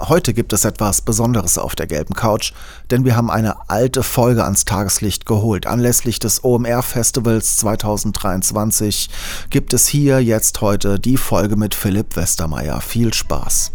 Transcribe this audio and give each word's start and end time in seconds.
Heute 0.00 0.32
gibt 0.32 0.52
es 0.52 0.64
etwas 0.64 1.02
Besonderes 1.02 1.58
auf 1.58 1.74
der 1.74 1.88
gelben 1.88 2.14
Couch, 2.14 2.52
denn 2.90 3.04
wir 3.04 3.16
haben 3.16 3.30
eine 3.30 3.68
alte 3.68 4.04
Folge 4.04 4.44
ans 4.44 4.64
Tageslicht 4.64 5.26
geholt. 5.26 5.66
Anlässlich 5.66 6.20
des 6.20 6.44
OMR 6.44 6.82
Festivals 6.82 7.56
2023 7.58 9.10
gibt 9.50 9.72
es 9.72 9.88
hier 9.88 10.22
jetzt 10.22 10.60
heute 10.60 11.00
die 11.00 11.16
Folge 11.16 11.56
mit 11.56 11.74
Philipp 11.74 12.14
Westermeier. 12.14 12.80
Viel 12.80 13.12
Spaß. 13.12 13.72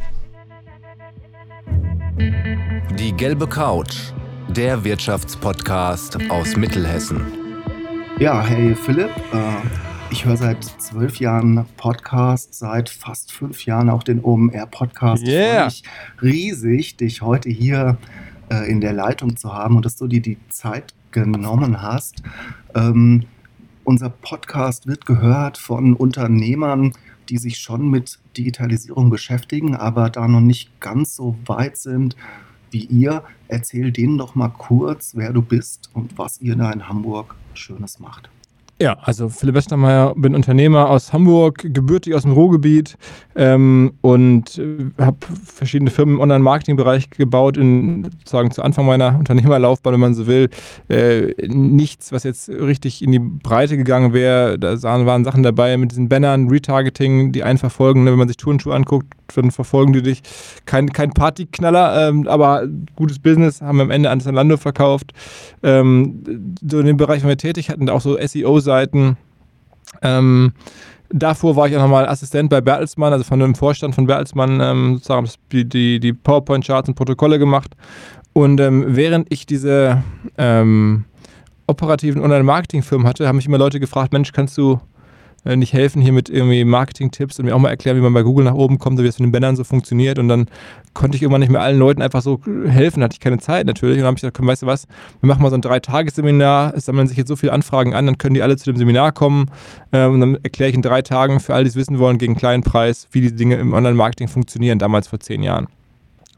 Die 2.98 3.12
gelbe 3.18 3.48
Couch, 3.48 3.96
der 4.48 4.82
Wirtschaftspodcast 4.86 6.18
aus 6.30 6.56
Mittelhessen. 6.56 7.26
Ja, 8.18 8.42
hey 8.42 8.76
Philipp, 8.76 9.12
äh 9.34 9.93
ich 10.14 10.26
höre 10.26 10.38
seit 10.38 10.64
zwölf 10.64 11.20
Jahren 11.20 11.66
Podcast, 11.76 12.54
seit 12.54 12.88
fast 12.88 13.32
fünf 13.32 13.66
Jahren 13.66 13.90
auch 13.90 14.04
den 14.04 14.24
OMR-Podcast. 14.24 15.26
Yeah. 15.26 15.66
Ich 15.66 15.82
riesig, 16.22 16.98
dich 16.98 17.24
heute 17.24 17.50
hier 17.50 17.98
äh, 18.52 18.70
in 18.70 18.80
der 18.80 18.94
Leitung 18.94 19.38
zu 19.38 19.56
haben 19.56 19.76
und 19.76 19.86
dass 19.86 19.96
du 19.96 20.06
dir 20.06 20.22
die 20.22 20.38
Zeit 20.50 20.94
genommen 21.10 21.82
hast. 21.82 22.22
Ähm, 22.76 23.24
unser 23.86 24.12
Podcast 24.12 24.86
wird 24.86 25.08
gehört 25.08 25.58
von 25.58 25.96
Unternehmern, 25.96 26.94
die 27.30 27.40
sich 27.40 27.58
schon 27.58 27.90
mit 27.90 28.20
Digitalisierung 28.38 29.10
beschäftigen, 29.10 29.76
aber 29.76 30.12
da 30.12 30.28
noch 30.28 30.42
nicht 30.42 30.80
ganz 30.80 31.16
so 31.16 31.36
weit 31.48 31.76
sind 31.76 32.16
wie 32.70 32.86
ihr. 32.86 33.24
Erzähl 33.48 33.92
denen 33.92 34.20
doch 34.20 34.36
mal 34.36 34.50
kurz, 34.50 35.14
wer 35.16 35.34
du 35.34 35.42
bist 35.42 35.90
und 35.96 36.20
was 36.20 36.40
ihr 36.40 36.56
da 36.56 36.72
in 36.72 36.88
Hamburg 36.88 37.34
Schönes 37.56 38.00
macht. 38.00 38.30
Ja, 38.82 38.98
also 39.02 39.30
Philipp 39.30 39.56
Westermeier, 39.56 40.14
bin 40.16 40.34
Unternehmer 40.36 40.90
aus 40.90 41.14
Hamburg, 41.14 41.60
gebürtig 41.74 42.16
aus 42.16 42.24
dem 42.24 42.32
Ruhrgebiet 42.32 42.98
ähm, 43.36 43.94
und 44.02 44.58
äh, 44.58 44.90
habe 45.00 45.18
verschiedene 45.46 45.92
Firmen 45.92 46.16
im 46.16 46.22
Online-Marketing-Bereich 46.22 47.12
gebaut, 47.12 47.56
in, 47.56 48.04
sozusagen 48.04 48.52
zu 48.52 48.64
Anfang 48.64 48.86
meiner 48.88 49.18
Unternehmerlaufbahn, 49.18 49.94
wenn 49.94 50.00
man 50.00 50.16
so 50.16 50.26
will. 50.26 50.50
Äh, 50.90 51.34
nichts, 51.48 52.12
was 52.12 52.24
jetzt 52.24 52.50
richtig 52.50 53.04
in 53.04 53.12
die 53.12 53.20
Breite 53.20 53.78
gegangen 53.78 54.12
wäre. 54.12 54.58
Da 54.58 54.82
waren 54.82 55.24
Sachen 55.24 55.44
dabei 55.44 55.78
mit 55.78 55.92
diesen 55.92 56.10
Bannern, 56.10 56.50
Retargeting, 56.50 57.32
die 57.32 57.44
einen 57.44 57.60
verfolgen. 57.60 58.04
Ne? 58.04 58.12
Wenn 58.12 58.20
man 58.20 58.28
sich 58.28 58.38
Turnschuhe 58.38 58.74
anguckt, 58.74 59.08
dann 59.42 59.52
verfolgen 59.52 59.94
die 59.94 60.02
dich. 60.02 60.22
Kein, 60.66 60.92
kein 60.92 61.12
Partyknaller, 61.12 62.08
ähm, 62.08 62.28
aber 62.28 62.68
gutes 62.96 63.20
Business, 63.20 63.62
haben 63.62 63.78
wir 63.78 63.84
am 63.84 63.92
Ende 63.92 64.10
an 64.10 64.22
Zalando 64.22 64.58
verkauft. 64.58 65.14
Ähm, 65.62 66.56
so 66.68 66.80
in 66.80 66.86
dem 66.86 66.98
Bereich 66.98 67.24
waren 67.24 67.30
wir 67.30 67.38
tätig, 67.38 67.70
hatten 67.70 67.90
auch 67.90 68.02
so 68.02 68.18
SEO-Seiten. 68.18 69.18
Ähm, 70.02 70.54
davor 71.10 71.56
war 71.56 71.68
ich 71.68 71.76
auch 71.78 71.82
nochmal 71.82 72.08
Assistent 72.08 72.50
bei 72.50 72.62
Bertelsmann, 72.62 73.14
also 73.14 73.24
von 73.24 73.40
dem 73.40 73.56
Vorstand 73.56 73.96
von 73.96 74.08
Bertelsmann, 74.08 74.60
ähm, 74.62 74.94
sozusagen 74.96 75.30
die, 75.52 75.68
die, 75.68 76.00
die 76.00 76.14
PowerPoint-Charts 76.14 76.90
und 76.90 76.96
Protokolle 76.96 77.40
gemacht. 77.40 77.76
Und 78.34 78.60
ähm, 78.60 78.86
während 78.88 79.32
ich 79.32 79.46
diese 79.46 80.04
ähm, 80.38 81.06
operativen 81.68 82.22
Online-Marketing-Firmen 82.22 83.08
hatte, 83.08 83.28
haben 83.28 83.36
mich 83.36 83.46
immer 83.46 83.60
Leute 83.60 83.80
gefragt, 83.80 84.12
Mensch, 84.12 84.32
kannst 84.32 84.58
du 84.58 84.80
äh, 85.46 85.56
nicht 85.56 85.74
helfen 85.74 86.02
hier 86.02 86.14
mit 86.14 86.30
irgendwie 86.30 86.64
Marketing-Tipps 86.64 87.40
und 87.40 87.46
mir 87.46 87.56
auch 87.56 87.60
mal 87.60 87.70
erklären, 87.70 87.98
wie 87.98 88.02
man 88.02 88.14
bei 88.14 88.24
Google 88.24 88.46
nach 88.46 88.54
oben 88.54 88.80
kommt, 88.80 89.00
wie 89.00 89.06
das 89.06 89.20
mit 89.20 89.28
den 89.28 89.32
Bannern 89.32 89.56
so 89.56 89.64
funktioniert. 89.64 90.20
Und 90.20 90.28
dann 90.28 90.48
konnte 90.94 91.16
ich 91.16 91.22
irgendwann 91.22 91.42
nicht 91.42 91.52
mehr 91.52 91.62
allen 91.62 91.80
Leuten 91.80 92.02
einfach 92.02 92.22
so 92.22 92.40
helfen, 92.68 93.04
hatte 93.04 93.14
ich 93.14 93.20
keine 93.20 93.40
Zeit 93.40 93.66
natürlich. 93.66 93.96
Und 93.96 94.02
dann 94.02 94.08
habe 94.08 94.18
ich 94.18 94.22
gesagt, 94.22 94.46
weißt 94.46 94.62
du 94.62 94.68
was, 94.68 94.88
wir 95.22 95.28
machen 95.28 95.42
mal 95.42 95.50
so 95.50 95.56
ein 95.56 95.62
Drei-Tages-Seminar, 95.62 96.74
es 96.76 96.86
sammeln 96.86 97.08
sich 97.08 97.18
jetzt 97.18 97.28
so 97.28 97.36
viele 97.36 97.52
Anfragen 97.52 97.94
an, 97.94 98.06
dann 98.06 98.18
können 98.18 98.36
die 98.36 98.42
alle 98.42 98.58
zu 98.58 98.66
dem 98.66 98.78
Seminar 98.78 99.12
kommen 99.12 99.48
äh, 99.92 100.06
und 100.06 100.20
dann 100.20 100.36
erkläre 100.44 100.70
ich 100.70 100.76
in 100.76 100.82
drei 100.82 101.02
Tagen 101.02 101.40
für 101.40 101.54
alle, 101.54 101.64
die 101.64 101.70
es 101.70 101.76
wissen 101.76 102.00
wollen, 102.00 102.18
gegen 102.18 102.34
einen 102.34 102.40
kleinen 102.40 102.64
Preis, 102.64 103.08
wie 103.12 103.22
die 103.22 103.36
Dinge 103.36 103.56
im 103.56 103.74
Online-Marketing 103.74 104.28
funktionieren, 104.28 104.80
damals 104.80 105.08
vor 105.08 105.20
zehn 105.20 105.44
Jahren 105.44 105.68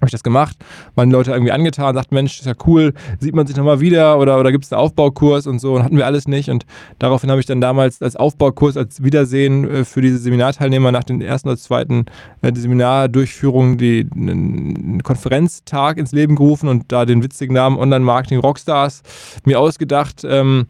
habe 0.06 0.10
ich 0.10 0.12
das 0.12 0.24
gemacht, 0.24 0.56
waren 0.94 1.10
Leute 1.10 1.32
irgendwie 1.32 1.52
angetan, 1.52 1.96
sagten, 1.96 2.16
Mensch, 2.16 2.40
ist 2.40 2.46
ja 2.46 2.54
cool, 2.68 2.94
sieht 3.20 3.36
man 3.36 3.48
sich 3.48 3.56
nochmal 3.56 3.80
wieder 3.80 4.20
oder, 4.20 4.40
oder 4.40 4.52
gibt 4.52 4.66
es 4.66 4.72
einen 4.72 4.82
Aufbaukurs 4.82 5.48
und 5.48 5.60
so. 5.60 5.74
Und 5.74 5.84
hatten 5.84 5.98
wir 5.98 6.06
alles 6.06 6.28
nicht. 6.28 6.50
Und 6.50 6.66
daraufhin 7.00 7.32
habe 7.32 7.40
ich 7.40 7.48
dann 7.48 7.60
damals 7.60 8.02
als 8.02 8.16
Aufbaukurs, 8.16 8.78
als 8.78 9.04
Wiedersehen 9.04 9.70
äh, 9.70 9.86
für 9.86 10.02
diese 10.02 10.20
Seminarteilnehmer 10.20 10.92
nach 10.92 11.04
den 11.04 11.22
ersten 11.22 11.50
oder 11.50 11.58
zweiten 11.58 12.06
äh, 12.42 12.54
Seminardurchführung 12.54 13.78
die 13.78 14.08
einen 14.16 15.02
Konferenztag 15.04 15.98
ins 15.98 16.12
Leben 16.12 16.36
gerufen 16.36 16.70
und 16.70 16.92
da 16.92 17.06
den 17.06 17.24
witzigen 17.24 17.56
Namen 17.56 17.78
Online-Marketing 17.78 18.40
Rockstars 18.40 19.02
mir 19.46 19.60
ausgedacht. 19.60 20.24
Ähm, 20.24 20.68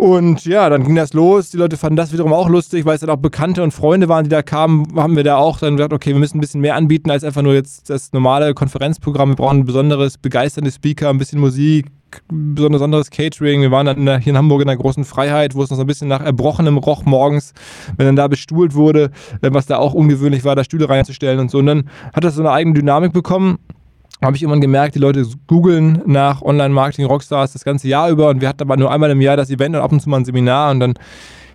und 0.00 0.46
ja, 0.46 0.70
dann 0.70 0.82
ging 0.82 0.94
das 0.94 1.12
los. 1.12 1.50
Die 1.50 1.58
Leute 1.58 1.76
fanden 1.76 1.96
das 1.96 2.10
wiederum 2.10 2.32
auch 2.32 2.48
lustig, 2.48 2.86
weil 2.86 2.94
es 2.94 3.02
dann 3.02 3.10
auch 3.10 3.18
Bekannte 3.18 3.62
und 3.62 3.72
Freunde 3.72 4.08
waren, 4.08 4.24
die 4.24 4.30
da 4.30 4.40
kamen. 4.40 4.86
Haben 4.96 5.14
wir 5.14 5.24
da 5.24 5.36
auch 5.36 5.58
dann 5.58 5.76
gesagt, 5.76 5.92
okay, 5.92 6.14
wir 6.14 6.18
müssen 6.18 6.38
ein 6.38 6.40
bisschen 6.40 6.62
mehr 6.62 6.74
anbieten 6.74 7.10
als 7.10 7.22
einfach 7.22 7.42
nur 7.42 7.52
jetzt 7.52 7.90
das 7.90 8.10
normale 8.14 8.54
Konferenzprogramm. 8.54 9.28
Wir 9.28 9.36
brauchen 9.36 9.58
ein 9.58 9.64
besonderes, 9.66 10.16
begeisternde 10.16 10.70
Speaker, 10.70 11.10
ein 11.10 11.18
bisschen 11.18 11.38
Musik, 11.38 11.88
besonderes 12.30 13.10
Catering. 13.10 13.60
Wir 13.60 13.70
waren 13.70 13.84
dann 13.84 14.20
hier 14.20 14.30
in 14.30 14.38
Hamburg 14.38 14.62
in 14.62 14.68
der 14.68 14.78
großen 14.78 15.04
Freiheit, 15.04 15.54
wo 15.54 15.62
es 15.62 15.68
noch 15.68 15.76
so 15.76 15.84
ein 15.84 15.86
bisschen 15.86 16.08
nach 16.08 16.22
Erbrochenem 16.22 16.78
roch 16.78 17.04
morgens, 17.04 17.52
wenn 17.98 18.06
dann 18.06 18.16
da 18.16 18.26
bestuhlt 18.26 18.74
wurde, 18.74 19.10
was 19.42 19.66
da 19.66 19.76
auch 19.76 19.92
ungewöhnlich 19.92 20.44
war, 20.44 20.56
da 20.56 20.64
Stühle 20.64 20.88
reinzustellen 20.88 21.40
und 21.40 21.50
so. 21.50 21.58
Und 21.58 21.66
dann 21.66 21.90
hat 22.14 22.24
das 22.24 22.36
so 22.36 22.40
eine 22.40 22.52
eigene 22.52 22.74
Dynamik 22.74 23.12
bekommen 23.12 23.58
habe 24.22 24.36
ich 24.36 24.42
irgendwann 24.42 24.60
gemerkt, 24.60 24.94
die 24.94 24.98
Leute 24.98 25.26
googeln 25.46 26.02
nach 26.06 26.42
Online-Marketing-Rockstars 26.42 27.52
das 27.52 27.64
ganze 27.64 27.88
Jahr 27.88 28.10
über 28.10 28.28
und 28.28 28.40
wir 28.40 28.48
hatten 28.48 28.62
aber 28.62 28.76
nur 28.76 28.90
einmal 28.90 29.10
im 29.10 29.20
Jahr 29.20 29.36
das 29.36 29.50
Event 29.50 29.74
und 29.74 29.82
ab 29.82 29.92
und 29.92 30.00
zu 30.00 30.08
mal 30.10 30.18
ein 30.18 30.24
Seminar 30.24 30.70
und 30.70 30.80
dann 30.80 30.94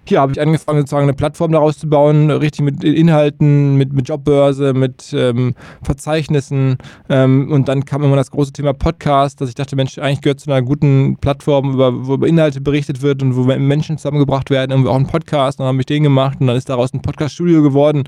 hier 0.07 0.21
habe 0.21 0.31
ich 0.31 0.41
angefangen, 0.41 0.79
sozusagen 0.79 1.03
eine 1.03 1.13
Plattform 1.13 1.51
daraus 1.51 1.77
zu 1.77 1.89
bauen, 1.89 2.29
richtig 2.29 2.61
mit 2.61 2.83
Inhalten, 2.83 3.75
mit, 3.75 3.93
mit 3.93 4.07
Jobbörse, 4.07 4.73
mit 4.73 5.13
ähm, 5.13 5.55
Verzeichnissen. 5.83 6.77
Ähm, 7.09 7.51
und 7.51 7.67
dann 7.67 7.85
kam 7.85 8.03
immer 8.03 8.15
das 8.15 8.31
große 8.31 8.53
Thema 8.53 8.73
Podcast, 8.73 9.41
dass 9.41 9.49
ich 9.49 9.55
dachte, 9.55 9.75
Mensch, 9.75 9.97
eigentlich 9.97 10.21
gehört 10.21 10.39
zu 10.39 10.51
einer 10.51 10.61
guten 10.61 11.17
Plattform, 11.17 11.73
über, 11.73 12.07
wo 12.07 12.13
über 12.15 12.27
Inhalte 12.27 12.61
berichtet 12.61 13.01
wird 13.01 13.23
und 13.23 13.35
wo 13.35 13.43
Menschen 13.43 13.97
zusammengebracht 13.97 14.49
werden, 14.49 14.71
irgendwie 14.71 14.89
auch 14.89 14.95
einen 14.95 15.07
Podcast. 15.07 15.59
Und 15.59 15.63
dann 15.63 15.73
habe 15.73 15.81
ich 15.81 15.87
den 15.87 16.03
gemacht 16.03 16.37
und 16.39 16.47
dann 16.47 16.55
ist 16.55 16.69
daraus 16.69 16.93
ein 16.93 17.01
Podcast-Studio 17.01 17.63
geworden, 17.63 18.03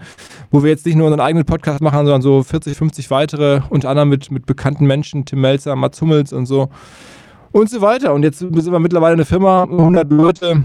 wo 0.52 0.64
wir 0.64 0.70
jetzt 0.70 0.86
nicht 0.86 0.96
nur 0.96 1.08
unseren 1.08 1.22
eigenen 1.22 1.46
Podcast 1.46 1.82
machen, 1.82 2.06
sondern 2.06 2.22
so 2.22 2.44
40, 2.44 2.78
50 2.78 3.10
weitere, 3.10 3.62
unter 3.70 3.90
anderem 3.90 4.10
mit, 4.10 4.32
mit 4.32 4.46
bekannten 4.46 4.86
Menschen, 4.86 5.26
Tim 5.26 5.42
Melzer, 5.42 5.76
Mats 5.76 6.02
Hummels 6.02 6.32
und 6.34 6.46
so. 6.46 6.70
Und 7.52 7.70
so 7.70 7.82
weiter. 7.82 8.14
Und 8.14 8.24
jetzt 8.24 8.40
sind 8.40 8.72
wir 8.72 8.80
mittlerweile 8.80 9.14
eine 9.14 9.26
Firma, 9.26 9.64
100 9.64 10.12
Leute, 10.12 10.64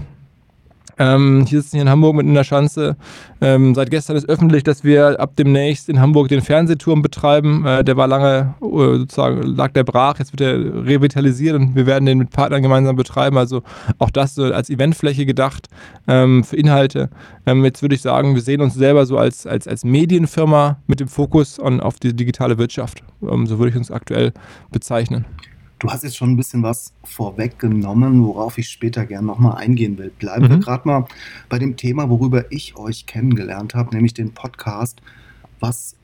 ähm, 0.99 1.45
hier 1.47 1.61
sitzen 1.61 1.77
hier 1.77 1.83
in 1.83 1.89
Hamburg 1.89 2.15
mit 2.15 2.25
in 2.25 2.33
der 2.33 2.43
Schanze. 2.43 2.95
Ähm, 3.41 3.75
seit 3.75 3.89
gestern 3.89 4.15
ist 4.15 4.29
öffentlich, 4.29 4.63
dass 4.63 4.83
wir 4.83 5.19
ab 5.19 5.35
demnächst 5.37 5.89
in 5.89 5.99
Hamburg 5.99 6.27
den 6.27 6.41
Fernsehturm 6.41 7.01
betreiben. 7.01 7.65
Äh, 7.65 7.83
der 7.83 7.97
war 7.97 8.07
lange 8.07 8.53
äh, 8.61 8.97
sozusagen, 8.97 9.41
lag 9.43 9.71
der 9.71 9.83
brach, 9.83 10.19
jetzt 10.19 10.33
wird 10.33 10.41
er 10.41 10.85
revitalisiert 10.85 11.55
und 11.55 11.75
wir 11.75 11.85
werden 11.85 12.05
den 12.05 12.17
mit 12.17 12.29
Partnern 12.29 12.61
gemeinsam 12.61 12.95
betreiben. 12.95 13.37
Also 13.37 13.63
auch 13.99 14.09
das 14.09 14.35
so 14.35 14.43
als 14.43 14.69
Eventfläche 14.69 15.25
gedacht 15.25 15.67
ähm, 16.07 16.43
für 16.43 16.55
Inhalte. 16.55 17.09
Ähm, 17.45 17.63
jetzt 17.65 17.81
würde 17.81 17.95
ich 17.95 18.01
sagen, 18.01 18.35
wir 18.35 18.41
sehen 18.41 18.61
uns 18.61 18.75
selber 18.75 19.05
so 19.05 19.17
als, 19.17 19.47
als, 19.47 19.67
als 19.67 19.83
Medienfirma 19.83 20.77
mit 20.87 20.99
dem 20.99 21.07
Fokus 21.07 21.59
on, 21.59 21.79
auf 21.79 21.99
die 21.99 22.15
digitale 22.15 22.57
Wirtschaft. 22.57 23.03
Ähm, 23.21 23.47
so 23.47 23.57
würde 23.59 23.71
ich 23.71 23.75
uns 23.75 23.91
aktuell 23.91 24.31
bezeichnen. 24.71 25.25
Du 25.83 25.91
hast 25.91 26.05
jetzt 26.05 26.15
schon 26.15 26.29
ein 26.29 26.37
bisschen 26.37 26.63
was 26.63 26.93
vorweggenommen, 27.03 28.25
worauf 28.25 28.57
ich 28.57 28.69
später 28.69 29.05
gerne 29.05 29.27
nochmal 29.27 29.57
eingehen 29.57 29.97
will. 29.97 30.13
Bleiben 30.17 30.45
mhm. 30.45 30.49
wir 30.49 30.57
gerade 30.59 30.87
mal 30.87 31.07
bei 31.49 31.59
dem 31.59 31.75
Thema, 31.75 32.09
worüber 32.09 32.49
ich 32.53 32.77
euch 32.77 33.05
kennengelernt 33.05 33.75
habe, 33.75 33.93
nämlich 33.93 34.13
den 34.13 34.33
Podcast. 34.33 35.01
Was 35.59 35.97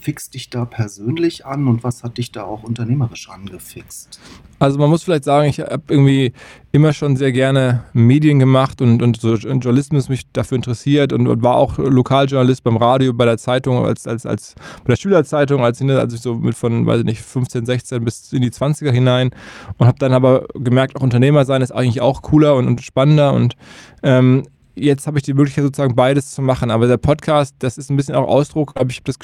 fixt 0.00 0.34
dich 0.34 0.50
da 0.50 0.64
persönlich 0.64 1.46
an 1.46 1.68
und 1.68 1.84
was 1.84 2.02
hat 2.02 2.18
dich 2.18 2.32
da 2.32 2.44
auch 2.44 2.62
unternehmerisch 2.62 3.28
angefixt? 3.28 4.20
Also 4.58 4.78
man 4.78 4.90
muss 4.90 5.02
vielleicht 5.02 5.24
sagen, 5.24 5.48
ich 5.48 5.60
habe 5.60 5.82
irgendwie 5.88 6.32
immer 6.72 6.92
schon 6.92 7.16
sehr 7.16 7.32
gerne 7.32 7.84
Medien 7.92 8.38
gemacht 8.38 8.82
und, 8.82 9.02
und 9.02 9.20
so 9.20 9.34
Journalismus 9.34 10.08
mich 10.08 10.30
dafür 10.32 10.56
interessiert 10.56 11.12
und, 11.12 11.26
und, 11.26 11.42
war 11.42 11.56
auch 11.56 11.78
Lokaljournalist 11.78 12.62
beim 12.62 12.76
Radio, 12.76 13.12
bei 13.12 13.24
der 13.24 13.38
Zeitung, 13.38 13.84
als, 13.84 14.06
als, 14.06 14.26
als 14.26 14.54
bei 14.84 14.92
der 14.92 14.96
Schülerzeitung, 14.96 15.64
als, 15.64 15.80
als 15.82 16.14
ich 16.14 16.20
so 16.20 16.34
mit 16.34 16.54
von, 16.54 16.86
weiß 16.86 17.00
ich 17.00 17.06
nicht, 17.06 17.22
15, 17.22 17.66
16 17.66 18.04
bis 18.04 18.32
in 18.32 18.42
die 18.42 18.50
20er 18.50 18.90
hinein 18.90 19.30
und 19.78 19.86
habe 19.86 19.98
dann 19.98 20.12
aber 20.12 20.46
gemerkt, 20.54 20.96
auch 20.96 21.02
Unternehmer 21.02 21.44
sein 21.44 21.62
ist 21.62 21.72
eigentlich 21.72 22.00
auch 22.00 22.22
cooler 22.22 22.54
und, 22.54 22.68
und 22.68 22.82
spannender 22.82 23.32
und 23.32 23.56
ähm, 24.02 24.44
jetzt 24.74 25.06
habe 25.06 25.18
ich 25.18 25.24
die 25.24 25.34
Möglichkeit, 25.34 25.64
sozusagen 25.64 25.94
beides 25.94 26.30
zu 26.32 26.42
machen. 26.42 26.70
Aber 26.70 26.86
der 26.86 26.96
Podcast, 26.96 27.54
das 27.58 27.78
ist 27.78 27.90
ein 27.90 27.96
bisschen 27.96 28.14
auch 28.14 28.28
Ausdruck, 28.28 28.72
aber 28.76 28.90
ich 28.90 28.96
habe 28.96 29.04
das 29.04 29.18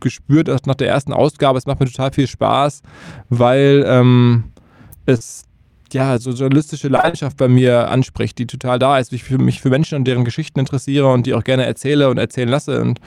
gespürt 0.00 0.48
dass 0.48 0.66
nach 0.66 0.74
der 0.74 0.88
ersten 0.88 1.12
Ausgabe. 1.12 1.58
Es 1.58 1.66
macht 1.66 1.80
mir 1.80 1.86
total 1.86 2.12
viel 2.12 2.26
Spaß, 2.26 2.82
weil 3.28 3.84
ähm, 3.86 4.44
es 5.06 5.44
ja, 5.92 6.18
so 6.18 6.30
journalistische 6.32 6.88
Leidenschaft 6.88 7.36
bei 7.36 7.48
mir 7.48 7.88
anspricht, 7.88 8.38
die 8.38 8.46
total 8.46 8.78
da 8.78 8.98
ist, 8.98 9.12
wie 9.12 9.16
ich 9.16 9.24
für 9.24 9.38
mich 9.38 9.60
für 9.60 9.70
Menschen 9.70 9.96
und 9.96 10.04
deren 10.04 10.24
Geschichten 10.24 10.60
interessiere 10.60 11.10
und 11.10 11.26
die 11.26 11.34
auch 11.34 11.44
gerne 11.44 11.64
erzähle 11.64 12.10
und 12.10 12.18
erzählen 12.18 12.48
lasse. 12.48 12.80
Und 12.80 13.00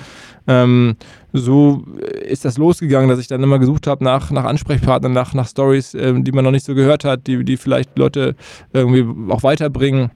ähm, 0.47 0.95
so 1.33 1.85
ist 2.23 2.45
das 2.45 2.57
losgegangen, 2.57 3.09
dass 3.09 3.19
ich 3.19 3.27
dann 3.27 3.43
immer 3.43 3.59
gesucht 3.59 3.87
habe 3.87 4.03
nach, 4.03 4.31
nach 4.31 4.45
Ansprechpartnern, 4.45 5.13
nach, 5.13 5.33
nach 5.33 5.47
Stories, 5.47 5.93
ähm, 5.93 6.23
die 6.23 6.31
man 6.31 6.43
noch 6.43 6.51
nicht 6.51 6.65
so 6.65 6.73
gehört 6.73 7.05
hat, 7.05 7.27
die, 7.27 7.43
die 7.45 7.57
vielleicht 7.57 7.97
Leute 7.97 8.35
irgendwie 8.73 9.05
auch 9.31 9.43
weiterbringen 9.43 10.11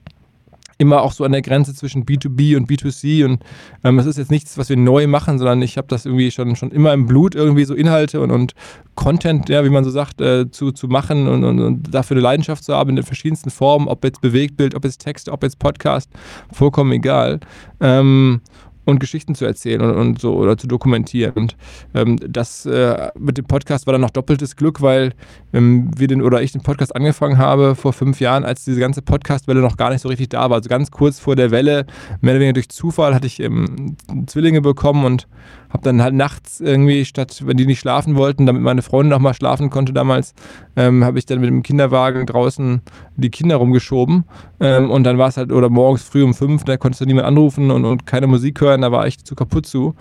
immer 0.78 1.02
auch 1.02 1.12
so 1.12 1.24
an 1.24 1.32
der 1.32 1.42
Grenze 1.42 1.74
zwischen 1.74 2.04
B2B 2.04 2.56
und 2.56 2.68
B2C 2.68 3.24
und 3.24 3.42
ähm, 3.84 3.98
es 3.98 4.06
ist 4.06 4.18
jetzt 4.18 4.30
nichts, 4.30 4.58
was 4.58 4.68
wir 4.68 4.76
neu 4.76 5.06
machen, 5.06 5.38
sondern 5.38 5.62
ich 5.62 5.78
habe 5.78 5.88
das 5.88 6.04
irgendwie 6.04 6.30
schon, 6.30 6.56
schon 6.56 6.70
immer 6.70 6.92
im 6.92 7.06
Blut, 7.06 7.34
irgendwie 7.34 7.64
so 7.64 7.74
Inhalte 7.74 8.20
und, 8.20 8.30
und 8.30 8.52
Content, 8.94 9.48
ja, 9.48 9.64
wie 9.64 9.70
man 9.70 9.84
so 9.84 9.90
sagt, 9.90 10.20
äh, 10.20 10.50
zu, 10.50 10.72
zu 10.72 10.88
machen 10.88 11.28
und, 11.28 11.44
und, 11.44 11.60
und, 11.60 11.94
dafür 11.94 12.16
eine 12.16 12.22
Leidenschaft 12.22 12.64
zu 12.64 12.74
haben 12.74 12.90
in 12.90 12.96
den 12.96 13.04
verschiedensten 13.04 13.50
Formen, 13.50 13.88
ob 13.88 14.04
jetzt 14.04 14.20
Bewegtbild, 14.20 14.74
ob 14.74 14.84
jetzt 14.84 15.00
Text, 15.00 15.28
ob 15.28 15.42
jetzt 15.42 15.58
Podcast, 15.58 16.10
vollkommen 16.52 16.92
egal. 16.92 17.40
Ähm, 17.80 18.40
und 18.86 19.00
Geschichten 19.00 19.34
zu 19.34 19.44
erzählen 19.44 19.82
und, 19.82 19.94
und, 19.96 20.20
so 20.20 20.34
oder 20.34 20.56
zu 20.56 20.66
dokumentieren. 20.66 21.32
Und 21.34 21.56
ähm, 21.94 22.18
das 22.26 22.64
äh, 22.64 23.10
mit 23.18 23.36
dem 23.36 23.44
Podcast 23.44 23.86
war 23.86 23.92
dann 23.92 24.00
noch 24.00 24.10
doppeltes 24.10 24.56
Glück, 24.56 24.80
weil 24.80 25.12
ähm, 25.52 25.90
wir 25.94 26.06
den 26.06 26.22
oder 26.22 26.40
ich 26.40 26.52
den 26.52 26.62
Podcast 26.62 26.94
angefangen 26.96 27.36
habe 27.36 27.74
vor 27.74 27.92
fünf 27.92 28.20
Jahren, 28.20 28.44
als 28.44 28.64
diese 28.64 28.80
ganze 28.80 29.02
Podcast-Welle 29.02 29.60
noch 29.60 29.76
gar 29.76 29.90
nicht 29.90 30.00
so 30.00 30.08
richtig 30.08 30.30
da 30.30 30.48
war. 30.48 30.56
Also 30.56 30.68
ganz 30.68 30.90
kurz 30.90 31.18
vor 31.18 31.36
der 31.36 31.50
Welle, 31.50 31.84
mehr 32.20 32.32
oder 32.32 32.40
weniger 32.40 32.54
durch 32.54 32.68
Zufall, 32.68 33.14
hatte 33.14 33.26
ich 33.26 33.40
ähm, 33.40 33.96
Zwillinge 34.26 34.60
bekommen 34.60 35.04
und 35.04 35.26
habe 35.70 35.82
dann 35.82 36.02
halt 36.02 36.14
nachts 36.14 36.60
irgendwie, 36.60 37.04
statt, 37.04 37.42
wenn 37.44 37.56
die 37.56 37.66
nicht 37.66 37.80
schlafen 37.80 38.16
wollten, 38.16 38.46
damit 38.46 38.62
meine 38.62 38.82
Freundin 38.82 39.10
noch 39.10 39.18
mal 39.18 39.34
schlafen 39.34 39.68
konnte 39.68 39.92
damals, 39.92 40.32
ähm, 40.76 41.04
habe 41.04 41.18
ich 41.18 41.26
dann 41.26 41.40
mit 41.40 41.48
dem 41.48 41.62
Kinderwagen 41.62 42.26
draußen 42.26 42.82
die 43.16 43.30
Kinder 43.30 43.56
rumgeschoben. 43.56 44.24
Ähm, 44.60 44.90
und 44.90 45.04
dann 45.04 45.18
war 45.18 45.28
es 45.28 45.36
halt, 45.36 45.50
oder 45.52 45.70
morgens 45.70 46.02
früh 46.02 46.22
um 46.22 46.34
fünf, 46.34 46.64
da 46.64 46.76
konntest 46.76 47.00
du 47.00 47.06
niemand 47.06 47.26
anrufen 47.26 47.70
und, 47.70 47.84
und 47.84 48.06
keine 48.06 48.26
Musik 48.26 48.60
hören, 48.60 48.82
da 48.82 48.92
war 48.92 49.06
ich 49.06 49.24
zu 49.24 49.34
kaputt 49.34 49.66
zu. 49.66 49.94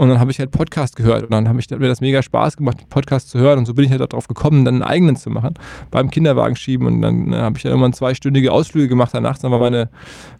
Und 0.00 0.08
dann 0.08 0.18
habe 0.18 0.30
ich 0.30 0.38
halt 0.38 0.50
Podcast 0.50 0.96
gehört 0.96 1.24
und 1.24 1.30
dann 1.30 1.46
habe 1.46 1.60
ich 1.60 1.66
hat 1.70 1.78
mir 1.78 1.88
das 1.88 2.00
mega 2.00 2.22
Spaß 2.22 2.56
gemacht, 2.56 2.88
Podcast 2.88 3.28
zu 3.28 3.38
hören 3.38 3.58
und 3.58 3.66
so 3.66 3.74
bin 3.74 3.84
ich 3.84 3.90
halt 3.90 4.00
darauf 4.00 4.28
gekommen, 4.28 4.64
dann 4.64 4.76
einen 4.76 4.82
eigenen 4.82 5.14
zu 5.14 5.28
machen, 5.28 5.52
beim 5.90 6.10
Kinderwagen 6.10 6.56
schieben 6.56 6.86
und 6.86 7.02
dann 7.02 7.34
äh, 7.34 7.36
habe 7.36 7.58
ich 7.58 7.64
dann 7.64 7.72
irgendwann 7.72 7.92
zweistündige 7.92 8.50
Ausflüge 8.50 8.88
gemacht 8.88 9.10
danach. 9.12 9.36
Dann 9.36 9.50
war 9.52 9.58
meine 9.58 9.90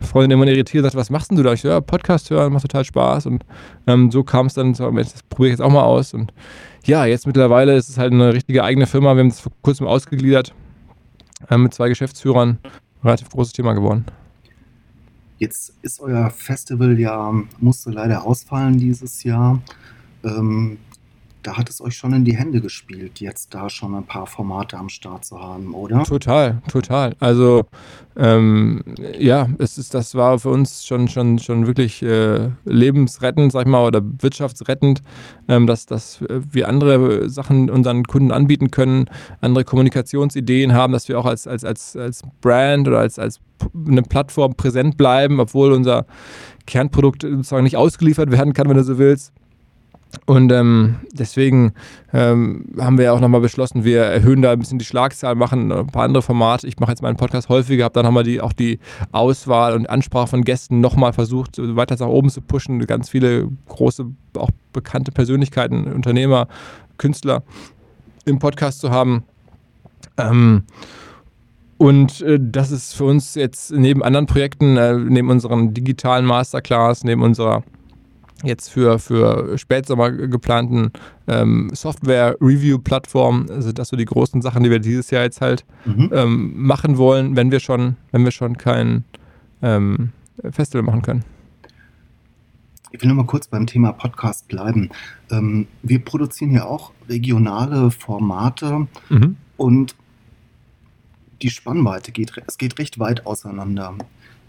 Freundin 0.01 0.31
immer 0.31 0.47
irritiert 0.47 0.83
und 0.83 0.85
sagte, 0.85 0.97
was 0.97 1.11
machst 1.11 1.31
denn 1.31 1.37
du 1.37 1.43
da? 1.43 1.53
Ich 1.53 1.61
so, 1.61 1.69
ja, 1.69 1.83
Podcast 1.83 2.31
hören, 2.31 2.55
macht 2.55 2.63
total 2.63 2.87
Spaß 2.87 3.27
und 3.27 3.45
ähm, 3.87 4.11
so 4.11 4.25
kam 4.25 4.47
es 4.47 4.55
dann, 4.55 4.73
so, 4.73 4.91
das 4.91 5.23
probiere 5.25 5.49
ich 5.49 5.59
jetzt 5.59 5.63
auch 5.63 5.71
mal 5.71 5.83
aus 5.83 6.15
und 6.15 6.33
ja, 6.87 7.05
jetzt 7.05 7.27
mittlerweile 7.27 7.77
ist 7.77 7.91
es 7.91 7.99
halt 7.99 8.15
eine 8.15 8.33
richtige 8.33 8.65
eigene 8.65 8.87
Firma. 8.87 9.15
Wir 9.15 9.21
haben 9.21 9.29
es 9.29 9.41
vor 9.41 9.53
kurzem 9.61 9.87
ausgegliedert 9.87 10.55
äh, 11.51 11.59
mit 11.59 11.75
zwei 11.75 11.91
Geschäftsführern. 11.91 12.61
Relativ 13.05 13.29
großes 13.29 13.53
Thema 13.53 13.75
geworden. 13.75 14.07
Jetzt 15.41 15.73
ist 15.81 16.01
euer 16.01 16.29
Festival 16.29 17.01
ja, 17.01 17.33
musste 17.61 17.91
leider 17.91 18.27
ausfallen 18.27 18.77
dieses 18.77 19.25
Jahr. 19.25 19.63
Ähm, 20.23 20.77
da 21.43 21.57
hat 21.57 21.71
es 21.71 21.81
euch 21.81 21.97
schon 21.97 22.13
in 22.13 22.25
die 22.25 22.37
Hände 22.37 22.61
gespielt, 22.61 23.21
jetzt 23.21 23.55
da 23.55 23.71
schon 23.71 23.95
ein 23.95 24.05
paar 24.05 24.27
Formate 24.27 24.77
am 24.77 24.89
Start 24.89 25.25
zu 25.25 25.41
haben, 25.41 25.75
oder? 25.75 26.03
Total, 26.05 26.61
total. 26.69 27.15
Also 27.21 27.65
ähm, 28.17 28.83
ja, 29.19 29.49
es 29.59 29.79
ist, 29.79 29.95
das 29.95 30.15
war 30.15 30.39
für 30.39 30.51
uns 30.51 30.85
schon, 30.85 31.09
schon, 31.09 31.39
schon 31.39 31.67
wirklich 31.67 32.03
äh, 32.03 32.51
lebensrettend, 32.65 33.53
sag 33.53 33.63
ich 33.63 33.69
mal, 33.69 33.87
oder 33.87 34.03
wirtschaftsrettend, 34.03 35.03
ähm, 35.49 35.67
dass, 35.67 35.87
dass 35.87 36.23
wir 36.29 36.69
andere 36.69 37.31
Sachen 37.31 37.71
unseren 37.71 38.05
Kunden 38.05 38.33
anbieten 38.33 38.71
können, 38.71 39.07
andere 39.41 39.65
Kommunikationsideen 39.65 40.75
haben, 40.75 40.93
dass 40.93 41.09
wir 41.09 41.19
auch 41.19 41.27
als, 41.27 41.47
als, 41.47 41.65
als, 41.65 41.97
als 41.97 42.23
Brand 42.41 42.89
oder 42.89 42.99
als, 42.99 43.19
als 43.19 43.41
eine 43.75 44.03
Plattform 44.03 44.55
präsent 44.55 44.97
bleiben, 44.97 45.41
obwohl 45.41 45.73
unser 45.73 46.07
Kernprodukt 46.67 47.23
sozusagen 47.23 47.65
nicht 47.65 47.77
ausgeliefert 47.77 48.31
werden 48.31 48.53
kann, 48.53 48.69
wenn 48.69 48.77
du 48.77 48.85
so 48.85 48.99
willst. 48.99 49.33
Und 50.27 50.51
ähm, 50.53 50.97
deswegen 51.13 51.73
ähm, 52.13 52.65
haben 52.79 52.99
wir 52.99 53.07
ja 53.07 53.13
auch 53.13 53.21
nochmal 53.21 53.41
beschlossen, 53.41 53.85
wir 53.85 54.03
erhöhen 54.03 54.43
da 54.43 54.53
ein 54.53 54.59
bisschen 54.59 54.79
die 54.79 54.85
Schlagzahl, 54.85 55.35
machen 55.35 55.71
ein 55.71 55.87
paar 55.87 56.05
andere 56.05 56.23
Formate. 56.23 56.67
Ich 56.67 56.79
mache 56.81 56.91
jetzt 56.91 57.03
meinen 57.03 57.17
Podcast 57.17 57.49
häufiger, 57.49 57.85
habe 57.85 57.95
dann 57.95 58.05
nochmal 58.05 58.25
die, 58.25 58.41
auch 58.41 58.53
die 58.53 58.81
Auswahl 59.13 59.75
und 59.75 59.89
Ansprache 59.89 60.27
von 60.27 60.43
Gästen 60.43 60.81
nochmal 60.81 61.13
versucht, 61.13 61.59
weiter 61.59 61.97
nach 61.99 62.09
oben 62.09 62.29
zu 62.31 62.41
pushen. 62.41 62.85
Ganz 62.87 63.09
viele 63.09 63.49
große, 63.69 64.07
auch 64.37 64.51
bekannte 64.73 65.13
Persönlichkeiten, 65.13 65.85
Unternehmer, 65.93 66.49
Künstler 66.99 67.43
im 68.25 68.39
Podcast 68.39 68.81
zu 68.81 68.91
haben. 68.91 69.25
Ähm, 70.17 70.65
und 71.79 72.21
äh, 72.21 72.39
das 72.41 72.73
ist 72.73 72.95
für 72.95 73.05
uns 73.05 73.37
jetzt 73.37 73.73
neben 73.73 74.03
anderen 74.03 74.27
Projekten, 74.27 74.77
äh, 74.77 74.95
neben 74.97 75.31
unseren 75.31 75.73
digitalen 75.73 76.27
Masterclass, 76.27 77.05
neben 77.05 77.23
unserer 77.23 77.63
jetzt 78.45 78.69
für, 78.69 78.99
für 78.99 79.59
Spätsommer 79.59 80.11
geplanten 80.11 80.93
ähm, 81.29 81.71
Software-Review-Plattform, 81.73 83.47
also 83.51 83.73
das 83.73 83.89
so 83.89 83.97
die 83.97 84.05
großen 84.05 84.43
Sachen, 84.43 84.63
die 84.63 84.71
wir 84.71 84.79
dieses 84.79 85.11
Jahr 85.11 85.23
jetzt 85.23 85.41
halt 85.41 85.65
mhm. 85.85 86.11
ähm, 86.13 86.53
machen 86.57 86.99
wollen, 86.99 87.37
wenn 87.37 87.51
wir 87.51 87.61
schon, 87.61 87.97
wenn 88.13 88.25
wir 88.25 88.31
schon 88.31 88.57
kein 88.57 89.05
ähm, 89.63 90.11
Festival 90.51 90.83
machen 90.83 91.03
können. 91.03 91.25
Ich 92.93 93.01
will 93.01 93.09
nur 93.09 93.19
mal 93.19 93.27
kurz 93.27 93.47
beim 93.47 93.67
Thema 93.67 93.93
Podcast 93.93 94.49
bleiben. 94.49 94.91
Ähm, 95.31 95.69
wir 95.83 96.05
produzieren 96.05 96.51
ja 96.51 96.65
auch 96.65 96.93
regionale 97.09 97.91
Formate 97.91 98.89
mhm. 99.09 99.37
und 99.57 99.95
die 101.43 101.51
Spannweite 101.51 102.13
geht, 102.13 102.33
es 102.47 102.59
geht 102.59 102.79
recht 102.79 102.99
weit 102.99 103.27
auseinander 103.27 103.95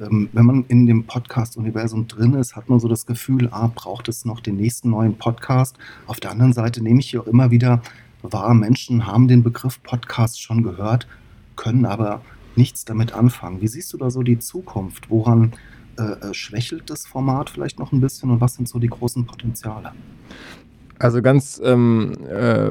ähm, 0.01 0.29
wenn 0.33 0.45
man 0.45 0.65
in 0.67 0.87
dem 0.87 1.05
Podcast-Universum 1.05 2.07
drin 2.07 2.33
ist, 2.33 2.55
hat 2.55 2.69
man 2.69 2.79
so 2.79 2.87
das 2.87 3.05
Gefühl, 3.05 3.49
ah, 3.51 3.67
braucht 3.73 4.09
es 4.09 4.25
noch 4.25 4.39
den 4.39 4.57
nächsten 4.57 4.89
neuen 4.89 5.17
Podcast. 5.17 5.77
Auf 6.07 6.19
der 6.19 6.31
anderen 6.31 6.53
Seite 6.53 6.81
nehme 6.81 6.99
ich 6.99 7.09
hier 7.09 7.27
immer 7.27 7.51
wieder 7.51 7.81
wahr, 8.23 8.53
Menschen 8.53 9.05
haben 9.05 9.27
den 9.27 9.43
Begriff 9.43 9.81
Podcast 9.83 10.41
schon 10.41 10.63
gehört, 10.63 11.07
können 11.55 11.85
aber 11.85 12.21
nichts 12.55 12.85
damit 12.85 13.13
anfangen. 13.13 13.61
Wie 13.61 13.67
siehst 13.67 13.93
du 13.93 13.97
da 13.97 14.09
so 14.09 14.23
die 14.23 14.39
Zukunft? 14.39 15.09
Woran 15.09 15.53
äh, 15.97 16.29
äh 16.29 16.33
schwächelt 16.33 16.89
das 16.89 17.05
Format 17.05 17.49
vielleicht 17.49 17.79
noch 17.79 17.91
ein 17.91 18.01
bisschen 18.01 18.31
und 18.31 18.41
was 18.41 18.55
sind 18.55 18.67
so 18.67 18.79
die 18.79 18.89
großen 18.89 19.25
Potenziale? 19.25 19.91
Also 21.01 21.23
ganz 21.23 21.59
ähm, 21.63 22.13
äh, 22.29 22.69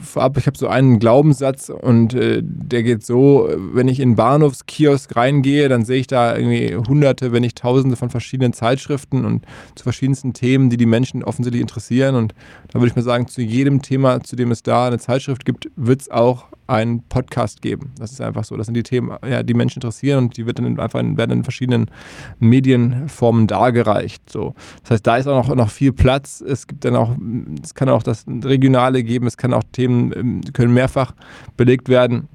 vorab, 0.00 0.36
ich 0.36 0.46
habe 0.46 0.56
so 0.56 0.68
einen 0.68 1.00
Glaubenssatz 1.00 1.70
und 1.70 2.14
äh, 2.14 2.40
der 2.40 2.84
geht 2.84 3.04
so, 3.04 3.48
wenn 3.72 3.88
ich 3.88 3.98
in 3.98 4.14
Bahnhofskiosk 4.14 5.16
reingehe, 5.16 5.68
dann 5.68 5.84
sehe 5.84 5.98
ich 5.98 6.06
da 6.06 6.36
irgendwie 6.36 6.76
hunderte, 6.76 7.32
wenn 7.32 7.40
nicht 7.40 7.58
tausende 7.58 7.96
von 7.96 8.10
verschiedenen 8.10 8.52
Zeitschriften 8.52 9.24
und 9.24 9.44
zu 9.74 9.82
verschiedensten 9.82 10.34
Themen, 10.34 10.70
die 10.70 10.76
die 10.76 10.86
Menschen 10.86 11.24
offensichtlich 11.24 11.62
interessieren. 11.62 12.14
Und 12.14 12.32
da 12.68 12.78
würde 12.78 12.90
ich 12.90 12.96
mal 12.96 13.02
sagen, 13.02 13.26
zu 13.26 13.42
jedem 13.42 13.82
Thema, 13.82 14.22
zu 14.22 14.36
dem 14.36 14.52
es 14.52 14.62
da 14.62 14.86
eine 14.86 15.00
Zeitschrift 15.00 15.44
gibt, 15.44 15.68
wird 15.74 16.02
es 16.02 16.10
auch 16.12 16.44
einen 16.66 17.02
Podcast 17.08 17.62
geben. 17.62 17.92
Das 17.98 18.12
ist 18.12 18.20
einfach 18.20 18.44
so. 18.44 18.56
Das 18.56 18.66
sind 18.66 18.74
die 18.74 18.82
Themen, 18.82 19.16
ja, 19.26 19.42
die 19.42 19.54
Menschen 19.54 19.78
interessieren 19.78 20.24
und 20.24 20.36
die 20.36 20.46
wird 20.46 20.58
dann 20.58 20.78
einfach 20.80 21.00
in, 21.00 21.16
werden 21.16 21.32
in 21.32 21.44
verschiedenen 21.44 21.90
Medienformen 22.38 23.46
dargereicht. 23.46 24.30
So. 24.30 24.54
Das 24.82 24.92
heißt, 24.92 25.06
da 25.06 25.16
ist 25.16 25.26
auch 25.26 25.48
noch, 25.48 25.54
noch 25.54 25.70
viel 25.70 25.92
Platz. 25.92 26.40
Es 26.40 26.66
gibt 26.66 26.84
dann 26.84 26.96
auch, 26.96 27.16
es 27.62 27.74
kann 27.74 27.88
auch 27.88 28.02
das 28.02 28.24
Regionale 28.26 29.02
geben, 29.02 29.26
es 29.26 29.36
kann 29.36 29.52
auch 29.52 29.64
Themen, 29.72 30.12
ähm, 30.16 30.40
können 30.52 30.72
mehrfach 30.72 31.14
belegt 31.56 31.88
werden. 31.88 32.28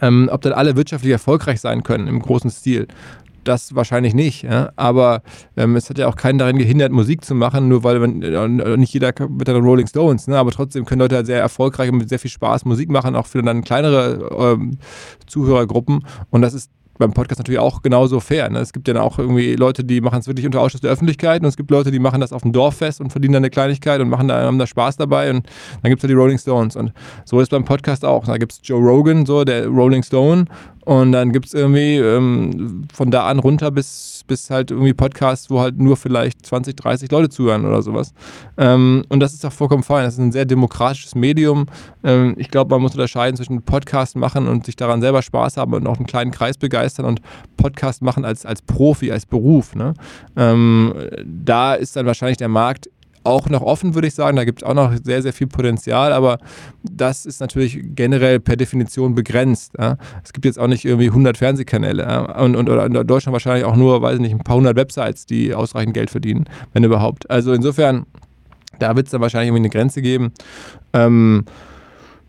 Ähm, 0.00 0.30
ob 0.32 0.40
dann 0.40 0.54
alle 0.54 0.74
wirtschaftlich 0.74 1.12
erfolgreich 1.12 1.60
sein 1.60 1.82
können 1.82 2.08
im 2.08 2.18
großen 2.18 2.50
Stil 2.50 2.88
das 3.44 3.74
wahrscheinlich 3.74 4.14
nicht. 4.14 4.42
Ja? 4.42 4.72
Aber 4.76 5.22
ähm, 5.56 5.76
es 5.76 5.90
hat 5.90 5.98
ja 5.98 6.08
auch 6.08 6.16
keinen 6.16 6.38
daran 6.38 6.58
gehindert, 6.58 6.92
Musik 6.92 7.24
zu 7.24 7.34
machen, 7.34 7.68
nur 7.68 7.84
weil 7.84 7.98
man, 7.98 8.22
äh, 8.22 8.76
nicht 8.76 8.94
jeder 8.94 9.12
mit 9.28 9.48
den 9.48 9.56
Rolling 9.56 9.86
Stones, 9.86 10.26
ne? 10.28 10.38
aber 10.38 10.50
trotzdem 10.50 10.84
können 10.84 11.00
Leute 11.00 11.16
halt 11.16 11.26
sehr 11.26 11.40
erfolgreich 11.40 11.90
und 11.90 11.98
mit 11.98 12.08
sehr 12.08 12.18
viel 12.18 12.30
Spaß 12.30 12.64
Musik 12.64 12.90
machen, 12.90 13.16
auch 13.16 13.26
für 13.26 13.42
dann 13.42 13.62
kleinere 13.62 14.54
ähm, 14.54 14.78
Zuhörergruppen. 15.26 16.06
Und 16.30 16.42
das 16.42 16.54
ist 16.54 16.70
beim 16.98 17.12
Podcast 17.12 17.40
natürlich 17.40 17.58
auch 17.58 17.82
genauso 17.82 18.20
fair. 18.20 18.48
Ne? 18.50 18.60
Es 18.60 18.72
gibt 18.72 18.86
ja 18.88 19.00
auch 19.00 19.18
irgendwie 19.18 19.54
Leute, 19.56 19.84
die 19.84 20.00
machen 20.00 20.20
es 20.20 20.26
wirklich 20.26 20.46
unter 20.46 20.60
Ausschuss 20.60 20.80
der 20.80 20.90
Öffentlichkeit 20.90 21.42
und 21.42 21.48
es 21.48 21.56
gibt 21.56 21.70
Leute, 21.70 21.90
die 21.90 21.98
machen 21.98 22.20
das 22.20 22.32
auf 22.32 22.42
dem 22.42 22.52
Dorffest 22.52 23.00
und 23.00 23.10
verdienen 23.10 23.34
dann 23.34 23.42
eine 23.42 23.50
Kleinigkeit 23.50 24.00
und 24.00 24.08
machen 24.08 24.28
da, 24.28 24.42
haben 24.42 24.58
da 24.58 24.66
Spaß 24.66 24.96
dabei 24.98 25.30
und 25.30 25.46
dann 25.82 25.90
gibt 25.90 26.00
es 26.00 26.02
ja 26.02 26.08
die 26.08 26.14
Rolling 26.14 26.38
Stones 26.38 26.76
und 26.76 26.92
so 27.24 27.40
ist 27.40 27.50
beim 27.50 27.64
Podcast 27.64 28.04
auch. 28.04 28.24
Da 28.24 28.36
gibt 28.36 28.52
es 28.52 28.60
Joe 28.62 28.80
Rogan, 28.80 29.26
so 29.26 29.44
der 29.44 29.66
Rolling 29.66 30.02
Stone 30.02 30.44
und 30.84 31.12
dann 31.12 31.32
gibt 31.32 31.46
es 31.46 31.54
irgendwie 31.54 31.96
ähm, 31.96 32.88
von 32.92 33.12
da 33.12 33.26
an 33.26 33.38
runter 33.38 33.70
bis, 33.70 34.24
bis 34.26 34.50
halt 34.50 34.72
irgendwie 34.72 34.92
Podcasts, 34.92 35.48
wo 35.48 35.60
halt 35.60 35.78
nur 35.78 35.96
vielleicht 35.96 36.44
20, 36.44 36.74
30 36.74 37.10
Leute 37.12 37.28
zuhören 37.28 37.64
oder 37.64 37.82
sowas. 37.82 38.12
Ähm, 38.58 39.04
und 39.08 39.20
das 39.20 39.32
ist 39.32 39.46
auch 39.46 39.52
vollkommen 39.52 39.84
fein. 39.84 40.04
Das 40.04 40.14
ist 40.14 40.20
ein 40.20 40.32
sehr 40.32 40.44
demokratisches 40.44 41.14
Medium. 41.14 41.66
Ähm, 42.02 42.34
ich 42.36 42.50
glaube, 42.50 42.74
man 42.74 42.82
muss 42.82 42.92
unterscheiden 42.92 43.36
zwischen 43.36 43.62
Podcast 43.62 44.16
machen 44.16 44.48
und 44.48 44.66
sich 44.66 44.74
daran 44.74 45.00
selber 45.00 45.22
Spaß 45.22 45.56
haben 45.56 45.72
und 45.72 45.86
auch 45.86 45.98
einen 45.98 46.06
kleinen 46.06 46.32
Kreis 46.32 46.58
begeistern 46.58 47.06
und 47.06 47.20
Podcast 47.56 48.02
machen 48.02 48.24
als, 48.24 48.44
als 48.44 48.60
Profi, 48.60 49.12
als 49.12 49.24
Beruf. 49.24 49.76
Ne? 49.76 49.94
Ähm, 50.36 50.94
da 51.24 51.74
ist 51.74 51.94
dann 51.94 52.06
wahrscheinlich 52.06 52.38
der 52.38 52.48
Markt 52.48 52.90
auch 53.24 53.48
noch 53.48 53.62
offen, 53.62 53.94
würde 53.94 54.08
ich 54.08 54.14
sagen. 54.14 54.36
Da 54.36 54.44
gibt 54.44 54.62
es 54.62 54.68
auch 54.68 54.74
noch 54.74 54.92
sehr, 55.02 55.22
sehr 55.22 55.32
viel 55.32 55.46
Potenzial, 55.46 56.12
aber 56.12 56.38
das 56.82 57.26
ist 57.26 57.40
natürlich 57.40 57.80
generell 57.94 58.40
per 58.40 58.56
Definition 58.56 59.14
begrenzt. 59.14 59.72
Ja. 59.78 59.96
Es 60.24 60.32
gibt 60.32 60.44
jetzt 60.44 60.58
auch 60.58 60.66
nicht 60.66 60.84
irgendwie 60.84 61.08
100 61.08 61.36
Fernsehkanäle 61.36 62.02
ja. 62.02 62.40
und, 62.40 62.56
und 62.56 62.68
oder 62.68 62.86
in 62.86 62.92
Deutschland 62.92 63.32
wahrscheinlich 63.32 63.64
auch 63.64 63.76
nur, 63.76 64.02
weiß 64.02 64.14
ich 64.14 64.20
nicht, 64.20 64.32
ein 64.32 64.38
paar 64.38 64.56
hundert 64.56 64.76
Websites, 64.76 65.26
die 65.26 65.54
ausreichend 65.54 65.94
Geld 65.94 66.10
verdienen, 66.10 66.44
wenn 66.72 66.84
überhaupt. 66.84 67.30
Also 67.30 67.52
insofern, 67.52 68.06
da 68.78 68.96
wird 68.96 69.06
es 69.06 69.12
dann 69.12 69.20
wahrscheinlich 69.20 69.48
irgendwie 69.48 69.62
eine 69.62 69.70
Grenze 69.70 70.02
geben. 70.02 70.32
Ähm, 70.92 71.44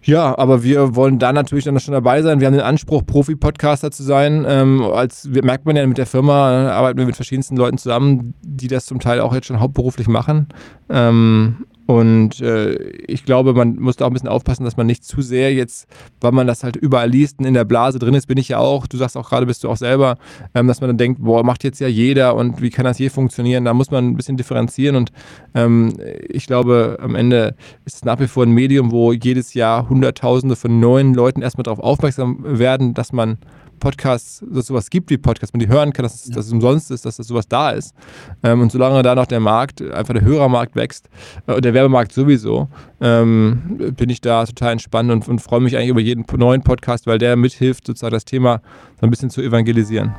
Ja, 0.05 0.38
aber 0.38 0.63
wir 0.63 0.95
wollen 0.95 1.17
da 1.17 1.31
natürlich 1.31 1.63
dann 1.63 1.79
schon 1.79 1.93
dabei 1.93 2.22
sein. 2.22 2.39
Wir 2.39 2.48
haben 2.48 2.53
den 2.53 2.62
Anspruch, 2.62 3.05
Profi-Podcaster 3.05 3.89
zu 3.91 4.03
sein. 4.03 4.45
Ähm, 4.48 4.81
als 4.81 5.25
merkt 5.25 5.65
man 5.65 5.75
ja 5.75 5.88
mit 5.88 5.98
der 5.98 6.05
Firma, 6.05 6.51
äh, 6.51 6.69
arbeiten 6.72 7.00
wir 7.00 7.05
mit 7.05 7.15
verschiedensten 7.15 7.55
Leuten 7.55 7.77
zusammen, 7.77 8.33
die 8.41 8.67
das 8.67 8.86
zum 8.86 9.00
Teil 9.00 9.22
auch 9.22 9.33
jetzt 9.33 9.48
schon 9.48 9.62
hauptberuflich 9.62 10.07
machen. 10.07 10.48
Ähm, 10.89 11.65
und 11.86 12.40
äh, 12.40 12.74
ich 12.74 13.25
glaube, 13.25 13.54
man 13.54 13.75
muss 13.75 13.98
da 13.98 14.06
auch 14.06 14.10
ein 14.10 14.13
bisschen 14.13 14.30
aufpassen, 14.30 14.63
dass 14.63 14.78
man 14.78 14.88
nicht 14.88 15.04
zu 15.04 15.22
sehr 15.22 15.54
jetzt, 15.54 15.88
weil 16.22 16.32
man 16.32 16.48
das 16.48 16.63
halt 16.63 16.78
überall 16.78 17.10
liest 17.10 17.40
und 17.40 17.46
in 17.46 17.54
der 17.54 17.66
Blase 17.66 18.00
drin 18.00 18.13
ist, 18.13 18.28
bin 18.28 18.38
ich 18.38 18.50
ja 18.50 18.60
auch, 18.60 18.88
du 18.88 18.96
sagst 18.96 19.18
auch 19.18 19.30
gerade, 19.30 19.46
bist 19.46 19.63
du 19.63 19.70
auch 19.70 19.78
selber, 19.78 20.18
ähm, 20.56 20.68
dass 20.68 20.80
man 20.80 20.90
dann 20.90 20.98
denkt, 20.98 21.22
boah, 21.22 21.44
macht 21.44 21.63
jetzt 21.63 21.80
ja 21.80 21.88
jeder 21.88 22.36
und 22.36 22.62
wie 22.62 22.70
kann 22.70 22.86
das 22.86 23.00
je 23.00 23.10
funktionieren? 23.10 23.66
Da 23.66 23.74
muss 23.74 23.92
man 23.92 24.08
ein 24.08 24.16
bisschen 24.16 24.38
differenzieren 24.38 24.96
und 24.96 25.12
ähm, 25.56 25.94
ich 26.30 26.48
glaube, 26.48 26.98
am 27.02 27.16
Ende 27.16 27.56
ist 27.86 27.96
es 27.98 28.06
nach 28.06 28.20
wie 28.20 28.28
vor 28.28 28.46
ein 28.46 28.52
Medium, 28.52 28.92
wo 28.92 29.12
jedes 29.12 29.54
Jahr 29.54 29.90
Hunderttausende 29.90 30.56
von 30.56 30.80
neuen 30.80 31.13
Leuten 31.13 31.42
erstmal 31.42 31.63
darauf 31.63 31.80
aufmerksam 31.80 32.40
werden, 32.44 32.94
dass 32.94 33.12
man 33.12 33.38
Podcasts, 33.84 34.40
dass 34.40 34.60
es 34.60 34.68
sowas 34.68 34.90
gibt 34.90 35.10
wie 35.10 35.18
Podcasts, 35.18 35.54
man 35.54 35.60
die 35.60 35.68
hören 35.68 35.92
kann, 35.92 36.04
dass, 36.04 36.25
ja. 36.25 36.34
dass 36.34 36.46
es 36.46 36.54
umsonst 36.54 36.90
ist, 36.90 37.06
dass 37.06 37.18
das 37.18 37.28
sowas 37.28 37.50
da 37.50 37.72
ist. 37.72 37.94
Ähm, 38.42 38.62
und 38.62 38.72
solange 38.72 39.04
da 39.04 39.13
noch 39.13 39.25
der 39.25 39.42
Markt, 39.42 39.82
einfach 39.82 40.13
der 40.13 40.24
Hörermarkt 40.24 40.78
wächst, 40.78 41.10
äh, 41.48 41.60
der 41.60 41.74
Werbemarkt 41.74 42.13
sowieso, 42.13 42.70
ähm, 43.02 43.94
bin 43.98 44.10
ich 44.10 44.22
da 44.22 44.46
total 44.46 44.72
entspannt 44.72 45.12
und, 45.12 45.28
und 45.28 45.40
freue 45.40 45.60
mich 45.60 45.75
eigentlich 45.75 45.90
über 45.90 46.00
jeden 46.00 46.25
neuen 46.38 46.63
Podcast, 46.63 47.08
weil 47.08 47.18
der 47.18 47.36
mithilft, 47.36 47.86
sozusagen 47.86 48.13
das 48.13 48.24
Thema 48.24 48.62
so 49.02 49.06
ein 49.06 49.10
bisschen 49.10 49.30
zu 49.30 49.42
evangelisieren. 49.42 50.16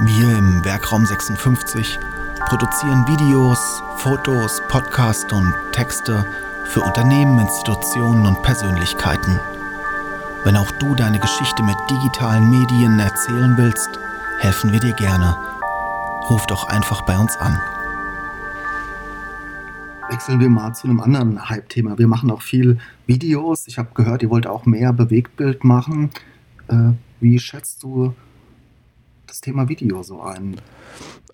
Wir 0.00 0.36
im 0.36 0.64
Werkraum 0.64 1.06
56 1.06 1.98
produzieren 2.48 3.06
Videos, 3.06 3.80
Fotos, 3.98 4.60
Podcasts 4.68 5.32
und 5.32 5.54
Texte 5.70 6.26
für 6.64 6.80
Unternehmen, 6.80 7.38
Institutionen 7.38 8.26
und 8.26 8.42
Persönlichkeiten. 8.42 9.38
Wenn 10.42 10.56
auch 10.56 10.70
du 10.70 10.94
deine 10.94 11.20
Geschichte 11.20 11.62
mit 11.62 11.76
digitalen 11.90 12.48
Medien 12.48 12.98
erzählen 12.98 13.58
willst, 13.58 13.90
helfen 14.38 14.72
wir 14.72 14.80
dir 14.80 14.94
gerne. 14.94 15.36
Ruf 16.30 16.46
doch 16.46 16.64
einfach 16.64 17.02
bei 17.02 17.18
uns 17.18 17.36
an. 17.36 17.60
Wechseln 20.08 20.40
wir 20.40 20.48
mal 20.48 20.72
zu 20.72 20.88
einem 20.88 21.00
anderen 21.00 21.50
Hype-Thema. 21.50 21.98
Wir 21.98 22.08
machen 22.08 22.30
auch 22.30 22.40
viel 22.40 22.78
Videos. 23.06 23.66
Ich 23.66 23.76
habe 23.76 23.90
gehört, 23.92 24.22
ihr 24.22 24.30
wollt 24.30 24.46
auch 24.46 24.64
mehr 24.64 24.94
Bewegtbild 24.94 25.62
machen. 25.62 26.08
Äh, 26.68 26.92
wie 27.20 27.38
schätzt 27.38 27.82
du 27.82 28.14
das 29.30 29.40
Thema 29.40 29.68
Video 29.68 30.02
so 30.02 30.20
ein? 30.20 30.56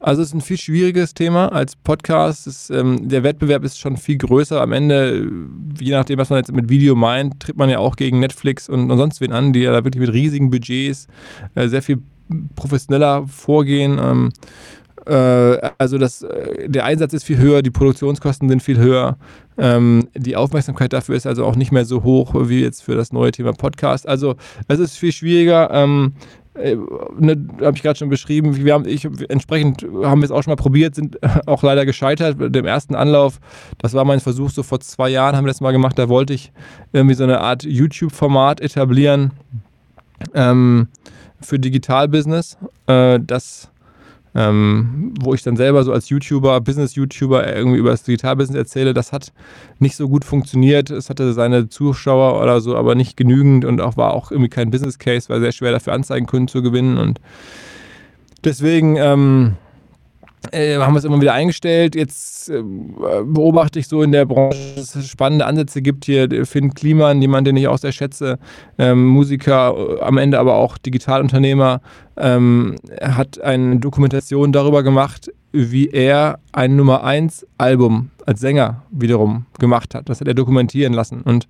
Also 0.00 0.20
es 0.20 0.28
ist 0.28 0.34
ein 0.34 0.42
viel 0.42 0.58
schwieriges 0.58 1.14
Thema 1.14 1.50
als 1.50 1.74
Podcast. 1.76 2.46
Ist, 2.46 2.70
ähm, 2.70 3.08
der 3.08 3.22
Wettbewerb 3.22 3.64
ist 3.64 3.80
schon 3.80 3.96
viel 3.96 4.18
größer. 4.18 4.60
Am 4.60 4.72
Ende, 4.72 5.26
je 5.80 5.92
nachdem, 5.92 6.18
was 6.18 6.28
man 6.28 6.38
jetzt 6.38 6.52
mit 6.52 6.68
Video 6.68 6.94
meint, 6.94 7.40
tritt 7.40 7.56
man 7.56 7.70
ja 7.70 7.78
auch 7.78 7.96
gegen 7.96 8.20
Netflix 8.20 8.68
und, 8.68 8.90
und 8.90 8.98
sonst 8.98 9.22
wen 9.22 9.32
an, 9.32 9.54
die 9.54 9.60
ja 9.60 9.72
da 9.72 9.82
wirklich 9.82 10.02
mit 10.02 10.12
riesigen 10.12 10.50
Budgets 10.50 11.08
äh, 11.54 11.68
sehr 11.68 11.80
viel 11.80 12.02
professioneller 12.54 13.26
vorgehen. 13.26 13.98
Ähm, 13.98 14.32
äh, 15.06 15.70
also 15.78 15.96
das, 15.96 16.22
äh, 16.22 16.68
der 16.68 16.84
Einsatz 16.84 17.14
ist 17.14 17.24
viel 17.24 17.38
höher, 17.38 17.62
die 17.62 17.70
Produktionskosten 17.70 18.50
sind 18.50 18.62
viel 18.62 18.78
höher. 18.78 19.16
Ähm, 19.56 20.08
die 20.14 20.36
Aufmerksamkeit 20.36 20.92
dafür 20.92 21.14
ist 21.14 21.26
also 21.26 21.46
auch 21.46 21.56
nicht 21.56 21.72
mehr 21.72 21.86
so 21.86 22.02
hoch 22.02 22.34
wie 22.48 22.60
jetzt 22.60 22.82
für 22.82 22.94
das 22.94 23.12
neue 23.12 23.32
Thema 23.32 23.54
Podcast. 23.54 24.06
Also 24.06 24.34
es 24.68 24.80
ist 24.80 24.98
viel 24.98 25.12
schwieriger. 25.12 25.70
Ähm, 25.72 26.12
äh, 26.12 26.45
ne, 26.56 27.46
habe 27.60 27.76
ich 27.76 27.82
gerade 27.82 27.98
schon 27.98 28.08
beschrieben, 28.08 28.56
wir 28.56 28.74
haben, 28.74 28.86
ich, 28.86 29.06
entsprechend 29.28 29.82
haben 30.02 30.20
wir 30.20 30.24
es 30.24 30.30
auch 30.30 30.42
schon 30.42 30.52
mal 30.52 30.56
probiert, 30.56 30.94
sind 30.94 31.18
auch 31.46 31.62
leider 31.62 31.84
gescheitert. 31.86 32.36
Dem 32.54 32.64
ersten 32.64 32.94
Anlauf, 32.94 33.40
das 33.78 33.94
war 33.94 34.04
mein 34.04 34.20
Versuch, 34.20 34.50
so 34.50 34.62
vor 34.62 34.80
zwei 34.80 35.08
Jahren 35.08 35.36
haben 35.36 35.44
wir 35.44 35.50
das 35.50 35.60
mal 35.60 35.72
gemacht, 35.72 35.98
da 35.98 36.08
wollte 36.08 36.34
ich 36.34 36.52
irgendwie 36.92 37.14
so 37.14 37.24
eine 37.24 37.40
Art 37.40 37.64
YouTube-Format 37.64 38.60
etablieren 38.60 39.32
ähm, 40.34 40.88
für 41.40 41.58
Digitalbusiness. 41.58 42.56
Äh, 42.86 43.20
das 43.24 43.70
ähm, 44.36 45.14
wo 45.18 45.32
ich 45.32 45.42
dann 45.42 45.56
selber 45.56 45.82
so 45.82 45.92
als 45.92 46.10
YouTuber, 46.10 46.60
Business-YouTuber 46.60 47.56
irgendwie 47.56 47.78
über 47.78 47.90
das 47.90 48.02
Digitalbusiness 48.02 48.58
erzähle, 48.58 48.92
das 48.92 49.10
hat 49.12 49.32
nicht 49.78 49.96
so 49.96 50.08
gut 50.10 50.26
funktioniert. 50.26 50.90
Es 50.90 51.08
hatte 51.08 51.32
seine 51.32 51.70
Zuschauer 51.70 52.42
oder 52.42 52.60
so, 52.60 52.76
aber 52.76 52.94
nicht 52.94 53.16
genügend 53.16 53.64
und 53.64 53.80
auch 53.80 53.96
war 53.96 54.12
auch 54.12 54.30
irgendwie 54.30 54.50
kein 54.50 54.70
Business 54.70 54.98
Case, 54.98 55.30
war 55.30 55.40
sehr 55.40 55.52
schwer 55.52 55.72
dafür 55.72 55.94
Anzeigenkunden 55.94 56.48
zu 56.48 56.62
gewinnen 56.62 56.98
und 56.98 57.18
deswegen 58.44 58.96
ähm, 58.96 59.54
äh, 60.52 60.76
haben 60.78 60.94
wir 60.94 60.98
es 60.98 61.04
immer 61.04 61.20
wieder 61.20 61.34
eingestellt. 61.34 61.94
Jetzt 61.94 62.48
äh, 62.48 62.62
beobachte 62.62 63.78
ich 63.78 63.88
so 63.88 64.02
in 64.02 64.12
der 64.12 64.24
Branche, 64.24 64.58
dass 64.76 64.94
es 64.94 65.08
spannende 65.08 65.46
Ansätze 65.46 65.82
gibt. 65.82 66.04
Hier 66.04 66.28
Finn 66.46 66.74
Kliman, 66.74 67.20
jemand, 67.20 67.46
den 67.46 67.56
ich 67.56 67.68
auch 67.68 67.78
sehr 67.78 67.92
schätze, 67.92 68.38
ähm, 68.78 69.06
Musiker, 69.06 69.74
äh, 69.76 70.00
am 70.00 70.18
Ende 70.18 70.38
aber 70.38 70.54
auch 70.56 70.78
Digitalunternehmer, 70.78 71.80
ähm, 72.16 72.76
hat 73.00 73.40
eine 73.40 73.76
Dokumentation 73.76 74.52
darüber 74.52 74.82
gemacht, 74.82 75.30
wie 75.52 75.88
er 75.88 76.38
ein 76.52 76.76
Nummer 76.76 77.04
1 77.04 77.46
Album 77.58 78.10
als 78.26 78.40
Sänger 78.40 78.82
wiederum 78.90 79.46
gemacht 79.58 79.94
hat. 79.94 80.08
Das 80.08 80.20
hat 80.20 80.28
er 80.28 80.34
dokumentieren 80.34 80.92
lassen 80.92 81.22
und 81.22 81.46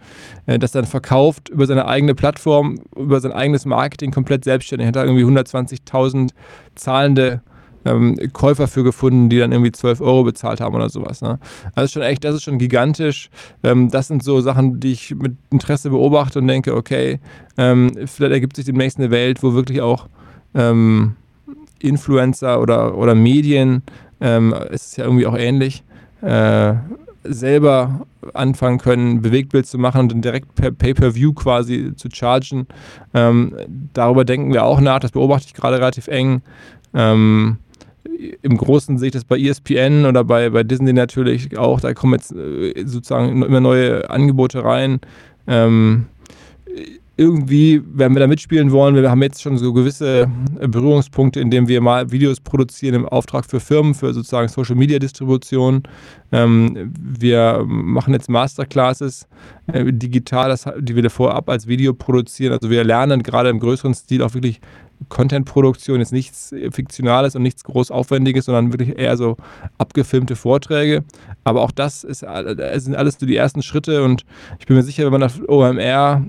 äh, 0.46 0.58
das 0.58 0.72
dann 0.72 0.84
verkauft 0.84 1.48
über 1.48 1.66
seine 1.66 1.86
eigene 1.86 2.14
Plattform, 2.14 2.78
über 2.94 3.20
sein 3.20 3.32
eigenes 3.32 3.64
Marketing 3.64 4.10
komplett 4.12 4.44
selbstständig. 4.44 4.84
Er 4.84 4.88
hat 4.88 4.96
da 4.96 5.04
irgendwie 5.04 5.24
120.000 5.24 6.30
zahlende 6.74 7.40
ähm, 7.86 8.16
Käufer 8.32 8.68
für 8.68 8.82
gefunden, 8.82 9.28
die 9.28 9.38
dann 9.38 9.52
irgendwie 9.52 9.72
12 9.72 10.00
Euro 10.00 10.24
bezahlt 10.24 10.60
haben 10.60 10.74
oder 10.74 10.88
sowas. 10.88 11.22
Ne? 11.22 11.38
Also 11.74 11.92
schon 11.92 12.02
echt, 12.02 12.24
das 12.24 12.34
ist 12.34 12.42
schon 12.42 12.58
gigantisch. 12.58 13.30
Ähm, 13.62 13.90
das 13.90 14.08
sind 14.08 14.22
so 14.22 14.40
Sachen, 14.40 14.80
die 14.80 14.92
ich 14.92 15.14
mit 15.14 15.36
Interesse 15.50 15.90
beobachte 15.90 16.38
und 16.38 16.48
denke, 16.48 16.74
okay, 16.74 17.20
ähm, 17.56 17.92
vielleicht 18.06 18.32
ergibt 18.32 18.56
sich 18.56 18.64
demnächst 18.64 18.98
eine 18.98 19.10
Welt, 19.10 19.42
wo 19.42 19.54
wirklich 19.54 19.80
auch 19.80 20.08
ähm, 20.54 21.16
Influencer 21.78 22.60
oder, 22.60 22.96
oder 22.96 23.14
Medien, 23.14 23.82
ähm, 24.20 24.54
es 24.70 24.86
ist 24.86 24.96
ja 24.96 25.04
irgendwie 25.04 25.26
auch 25.26 25.36
ähnlich, 25.36 25.84
äh, 26.22 26.74
selber 27.22 28.06
anfangen 28.34 28.78
können, 28.78 29.22
Bewegtbild 29.22 29.66
zu 29.66 29.78
machen 29.78 30.02
und 30.02 30.12
dann 30.12 30.22
direkt 30.22 30.54
per 30.54 30.70
Pay-per-View 30.70 31.32
quasi 31.34 31.92
zu 31.96 32.08
chargen. 32.12 32.66
Ähm, 33.14 33.54
darüber 33.92 34.24
denken 34.24 34.52
wir 34.52 34.64
auch 34.64 34.80
nach, 34.80 35.00
das 35.00 35.12
beobachte 35.12 35.46
ich 35.48 35.54
gerade 35.54 35.78
relativ 35.78 36.08
eng. 36.08 36.42
Ähm, 36.94 37.58
im 38.42 38.56
Großen 38.56 38.98
sehe 38.98 39.08
ich 39.08 39.12
das 39.12 39.24
bei 39.24 39.38
ESPN 39.38 40.06
oder 40.06 40.24
bei, 40.24 40.50
bei 40.50 40.62
Disney 40.62 40.92
natürlich 40.92 41.56
auch. 41.58 41.80
Da 41.80 41.94
kommen 41.94 42.14
jetzt 42.14 42.32
äh, 42.32 42.84
sozusagen 42.86 43.42
immer 43.42 43.60
neue 43.60 44.08
Angebote 44.10 44.64
rein. 44.64 45.00
Ähm, 45.46 46.06
irgendwie 47.18 47.82
werden 47.86 48.14
wir 48.14 48.20
da 48.20 48.26
mitspielen 48.26 48.70
wollen. 48.72 48.94
Wir 48.94 49.10
haben 49.10 49.22
jetzt 49.22 49.40
schon 49.40 49.56
so 49.56 49.72
gewisse 49.72 50.30
Berührungspunkte, 50.60 51.40
indem 51.40 51.66
wir 51.66 51.80
mal 51.80 52.10
Videos 52.10 52.40
produzieren 52.40 52.94
im 52.94 53.06
Auftrag 53.06 53.46
für 53.46 53.58
Firmen, 53.58 53.94
für 53.94 54.12
sozusagen 54.12 54.48
Social 54.48 54.76
Media 54.76 54.98
Distribution. 54.98 55.82
Ähm, 56.32 56.92
wir 56.98 57.64
machen 57.66 58.12
jetzt 58.12 58.28
Masterclasses 58.28 59.26
äh, 59.72 59.92
digital, 59.92 60.48
das, 60.48 60.68
die 60.78 60.96
wir 60.96 61.08
vorab 61.10 61.48
als 61.48 61.66
Video 61.66 61.94
produzieren. 61.94 62.52
Also 62.52 62.70
wir 62.70 62.84
lernen 62.84 63.22
gerade 63.22 63.48
im 63.48 63.60
größeren 63.60 63.94
Stil 63.94 64.22
auch 64.22 64.34
wirklich 64.34 64.60
Content-Produktion, 65.08 66.00
jetzt 66.00 66.12
nichts 66.12 66.54
Fiktionales 66.70 67.36
und 67.36 67.42
nichts 67.42 67.64
groß 67.64 67.90
Aufwendiges, 67.90 68.46
sondern 68.46 68.72
wirklich 68.72 68.98
eher 68.98 69.16
so 69.16 69.36
abgefilmte 69.78 70.36
Vorträge. 70.36 71.04
Aber 71.44 71.62
auch 71.62 71.70
das 71.70 72.02
ist, 72.02 72.22
das 72.22 72.84
sind 72.84 72.96
alles 72.96 73.18
so 73.20 73.26
die 73.26 73.36
ersten 73.36 73.62
Schritte 73.62 74.02
und 74.02 74.24
ich 74.58 74.66
bin 74.66 74.76
mir 74.76 74.82
sicher, 74.82 75.04
wenn 75.04 75.12
man 75.12 75.22
auf 75.22 75.40
OMR 75.46 76.24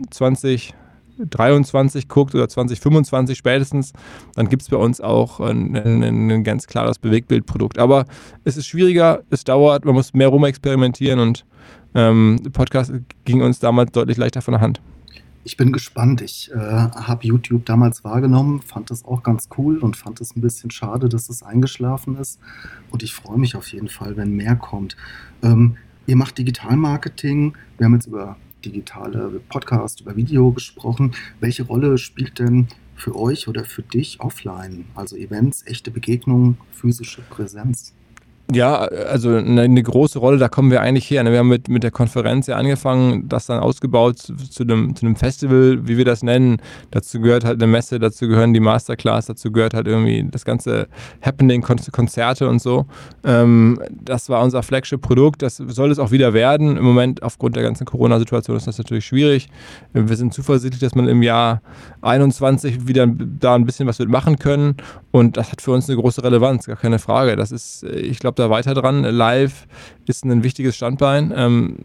2023 1.18 2.08
guckt 2.08 2.36
oder 2.36 2.48
2025 2.48 3.38
spätestens, 3.38 3.94
dann 4.36 4.50
gibt 4.50 4.62
es 4.62 4.70
bei 4.70 4.78
uns 4.78 5.02
auch 5.02 5.40
ein, 5.40 5.76
ein, 5.76 6.04
ein, 6.04 6.44
ganz 6.44 6.68
klares 6.68 7.00
Bewegtbildprodukt. 7.00 7.80
Aber 7.80 8.06
es 8.44 8.58
ist 8.58 8.68
schwieriger, 8.68 9.24
es 9.30 9.44
dauert, 9.44 9.86
man 9.86 9.96
muss 9.96 10.14
mehr 10.14 10.30
rumexperimentieren 10.30 11.20
und 11.20 11.46
ähm, 11.96 12.40
Podcast 12.54 12.92
ging 13.26 13.42
uns 13.42 13.60
damals 13.60 13.92
deutlich 13.92 14.18
leichter 14.18 14.42
von 14.42 14.54
der 14.54 14.62
Hand 14.62 14.82
ich 15.48 15.56
bin 15.56 15.72
gespannt. 15.72 16.20
Ich 16.20 16.52
äh, 16.52 16.58
habe 16.58 17.26
YouTube 17.26 17.66
damals 17.66 18.04
wahrgenommen, 18.04 18.62
fand 18.62 18.92
das 18.92 19.06
auch 19.06 19.24
ganz 19.24 19.48
cool 19.58 19.78
und 19.78 19.96
fand 19.96 20.20
es 20.20 20.36
ein 20.36 20.42
bisschen 20.42 20.72
schade, 20.72 21.08
dass 21.08 21.30
es 21.30 21.42
eingeschlafen 21.42 22.18
ist. 22.18 22.38
Und 22.92 23.02
ich 23.02 23.14
freue 23.14 23.38
mich 23.38 23.56
auf 23.56 23.70
jeden 23.70 23.88
Fall, 23.88 24.18
wenn 24.18 24.36
mehr 24.36 24.58
kommt. 24.58 24.98
Ähm, 25.42 25.78
ihr 26.06 26.18
macht 26.18 26.38
Digitalmarketing. 26.38 27.54
Wir 27.78 27.86
haben 27.86 27.94
jetzt 27.94 28.08
über 28.08 28.36
digitale 28.68 29.40
Podcast, 29.48 30.02
über 30.02 30.16
Video 30.18 30.52
gesprochen. 30.52 31.14
Welche 31.40 31.64
Rolle 31.64 31.98
spielt 31.98 32.40
denn 32.40 32.68
für 32.96 33.16
euch 33.16 33.48
oder 33.48 33.64
für 33.64 33.82
dich 33.82 34.20
offline? 34.20 34.86
Also 34.94 35.16
Events, 35.16 35.66
echte 35.66 35.90
Begegnungen, 35.90 36.58
physische 36.72 37.22
Präsenz? 37.22 37.94
Ja, 38.54 38.78
also 38.78 39.36
eine, 39.36 39.84
große 39.84 40.20
Rolle, 40.20 40.38
da 40.38 40.48
kommen 40.48 40.72
wir 40.72 40.80
eigentlich 40.80 41.10
her. 41.12 41.22
Ne? 41.24 41.34
Wir 41.34 41.40
haben 41.40 41.50
mit, 41.50 41.68
mit 41.68 41.84
der 41.84 41.92
Konferenz 41.92 42.48
ja 42.48 42.56
angefangen, 42.56 43.28
das 43.28 43.48
dann 43.48 43.60
ausgebaut 43.60 44.20
zu, 44.20 44.36
zu, 44.38 44.64
einem, 44.64 44.96
zu 44.96 45.06
einem 45.06 45.18
Festival, 45.18 45.86
wie 45.86 45.98
wir 45.98 46.06
das 46.06 46.24
nennen. 46.24 46.62
Dazu 46.92 47.20
gehört 47.20 47.44
halt 47.44 47.62
eine 47.62 47.70
Messe, 47.70 48.00
dazu 48.00 48.26
gehören 48.30 48.54
die 48.54 48.62
Masterclass, 48.62 49.26
dazu 49.26 49.52
gehört 49.52 49.74
halt 49.74 49.86
irgendwie 49.86 50.26
das 50.32 50.46
ganze 50.46 50.88
Happening, 51.22 51.62
Konzerte 51.62 52.48
und 52.48 52.62
so. 52.62 52.86
Ähm, 53.26 53.82
das 53.92 54.30
war 54.30 54.42
unser 54.42 54.64
Flagship-Produkt, 54.64 55.42
das 55.42 55.58
soll 55.58 55.92
es 55.92 56.00
auch 56.00 56.12
wieder 56.12 56.34
werden. 56.34 56.78
Im 56.78 56.86
Moment 56.86 57.24
aufgrund 57.24 57.58
der 57.58 57.64
ganzen 57.64 57.84
Corona-Situation 57.84 58.56
ist 58.56 58.66
das 58.66 58.78
natürlich 58.78 59.06
schwierig. 59.06 59.50
Wir 59.92 60.16
sind 60.16 60.34
zuversichtlich, 60.34 60.80
dass 60.80 60.96
man 60.96 61.10
im 61.10 61.22
Jahr 61.22 61.62
21 62.02 62.88
wieder 62.88 63.08
da 63.08 63.56
ein 63.56 63.66
bisschen 63.66 63.88
was 63.88 64.00
wird 64.00 64.10
machen 64.10 64.40
können 64.40 64.78
und 65.12 65.36
das 65.36 65.52
hat 65.52 65.62
für 65.62 65.72
uns 65.72 65.90
eine 65.90 66.00
große 66.00 66.24
Relevanz, 66.24 66.66
gar 66.66 66.78
keine 66.78 67.00
Frage. 67.00 67.36
Das 67.36 67.52
ist, 67.52 67.84
ich 67.84 68.20
glaube, 68.20 68.37
da 68.40 68.50
weiter 68.50 68.74
dran. 68.74 69.04
Live 69.04 69.68
ist 70.06 70.26
ein 70.26 70.44
wichtiges 70.44 70.76
Standbein. 70.76 71.34
Ähm, 71.36 71.78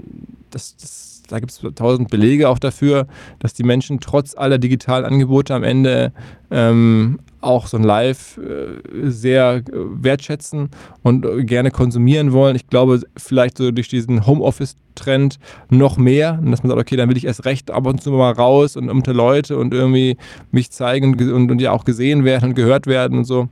das, 0.51 0.77
das, 0.77 1.23
da 1.29 1.41
gibt 1.41 1.53
es 1.53 1.61
tausend 1.75 2.11
Belege 2.11 2.49
auch 2.49 2.59
dafür, 2.59 3.07
dass 3.39 3.55
die 3.55 3.63
Menschen 3.65 4.01
trotz 4.01 4.37
aller 4.37 4.59
digitalen 4.59 5.05
Angebote 5.05 5.55
am 5.55 5.65
Ende 5.65 6.13
ähm, 6.51 7.19
auch 7.41 7.67
so 7.67 7.77
ein 7.77 7.83
Live 7.83 8.39
äh, 8.39 8.81
sehr 9.11 9.63
wertschätzen 9.73 10.71
und 11.03 11.27
gerne 11.47 11.71
konsumieren 11.71 12.33
wollen. 12.33 12.55
Ich 12.57 12.69
glaube, 12.69 13.01
vielleicht 13.17 13.59
so 13.59 13.71
durch 13.73 13.89
diesen 13.89 14.27
Homeoffice-Trend 14.27 15.39
noch 15.71 15.97
mehr, 15.97 16.35
dass 16.45 16.63
man 16.63 16.71
sagt, 16.71 16.81
okay, 16.81 16.97
dann 16.97 17.09
will 17.09 17.17
ich 17.17 17.27
erst 17.27 17.45
recht 17.45 17.71
ab 17.71 17.87
und 17.87 18.03
zu 18.03 18.11
mal 18.11 18.33
raus 18.33 18.77
und 18.77 18.91
unter 18.91 19.13
Leute 19.13 19.57
und 19.57 19.75
irgendwie 19.75 20.17
mich 20.51 20.71
zeigen 20.71 21.13
und, 21.13 21.33
und, 21.33 21.51
und 21.51 21.61
ja 21.61 21.73
auch 21.73 21.85
gesehen 21.85 22.25
werden 22.25 22.51
und 22.51 22.55
gehört 22.55 22.87
werden 22.87 23.19
und 23.19 23.25
so. 23.25 23.49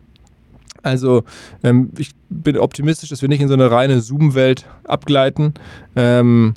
Also 0.82 1.24
ähm, 1.62 1.90
ich 1.98 2.12
bin 2.30 2.56
optimistisch, 2.56 3.10
dass 3.10 3.22
wir 3.22 3.28
nicht 3.28 3.40
in 3.40 3.48
so 3.48 3.54
eine 3.54 3.70
reine 3.70 4.00
Zoom-Welt 4.00 4.64
abgleiten. 4.84 5.54
Ähm, 5.96 6.54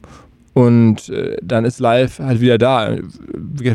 und 0.54 1.10
äh, 1.10 1.38
dann 1.42 1.66
ist 1.66 1.80
live 1.80 2.20
halt 2.20 2.40
wieder 2.40 2.60
da. 2.60 2.96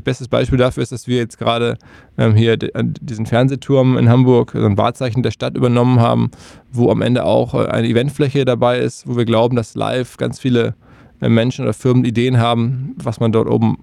Bestes 0.05 0.29
Beispiel 0.29 0.59
dafür 0.59 0.85
ist, 0.85 0.93
dass 0.93 1.09
wir 1.09 1.17
jetzt 1.17 1.37
gerade 1.37 1.77
ähm, 2.17 2.37
hier 2.37 2.57
diesen 2.57 3.27
Fernsehturm 3.27 3.99
in 3.99 4.09
Hamburg, 4.09 4.53
so 4.53 4.65
ein 4.65 4.79
Wahrzeichen 4.79 5.25
der 5.25 5.33
Stadt 5.33 5.57
übernommen 5.57 5.99
haben, 5.99 6.31
wo 6.71 6.91
am 6.91 7.03
Ende 7.03 7.25
auch 7.25 7.55
äh, 7.55 7.67
eine 7.67 7.89
Eventfläche 7.89 8.45
dabei 8.45 8.79
ist, 8.79 9.09
wo 9.09 9.17
wir 9.17 9.25
glauben, 9.25 9.57
dass 9.57 9.75
live 9.75 10.19
ganz 10.19 10.39
viele 10.39 10.77
äh, 11.21 11.29
Menschen 11.29 11.65
oder 11.65 11.75
Firmen 11.75 12.05
Ideen 12.05 12.39
haben, 12.39 12.95
was 12.97 13.19
man 13.19 13.33
dort 13.33 13.51
oben 13.51 13.79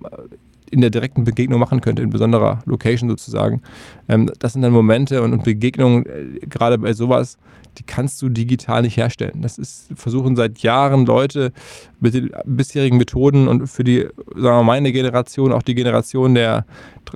in 0.71 0.81
der 0.81 0.89
direkten 0.89 1.23
Begegnung 1.23 1.59
machen 1.59 1.81
könnte, 1.81 2.01
in 2.01 2.09
besonderer 2.09 2.59
Location 2.65 3.09
sozusagen. 3.09 3.61
Ähm, 4.07 4.31
das 4.39 4.53
sind 4.53 4.61
dann 4.61 4.71
Momente 4.71 5.21
und, 5.21 5.43
Begegnungen, 5.43 6.05
äh, 6.05 6.45
gerade 6.47 6.77
bei 6.77 6.93
sowas, 6.93 7.37
die 7.77 7.83
kannst 7.83 8.21
du 8.21 8.29
digital 8.29 8.81
nicht 8.83 8.97
herstellen. 8.97 9.41
Das 9.41 9.57
ist, 9.57 9.89
versuchen 9.95 10.35
seit 10.35 10.59
Jahren 10.59 11.05
Leute 11.05 11.51
mit 11.99 12.13
den 12.13 12.31
bisherigen 12.45 12.97
Methoden 12.97 13.47
und 13.47 13.67
für 13.67 13.83
die, 13.83 14.07
sagen 14.27 14.59
wir 14.59 14.63
meine 14.63 14.91
Generation, 14.91 15.51
auch 15.51 15.63
die 15.63 15.75
Generation 15.75 16.35
der 16.35 16.65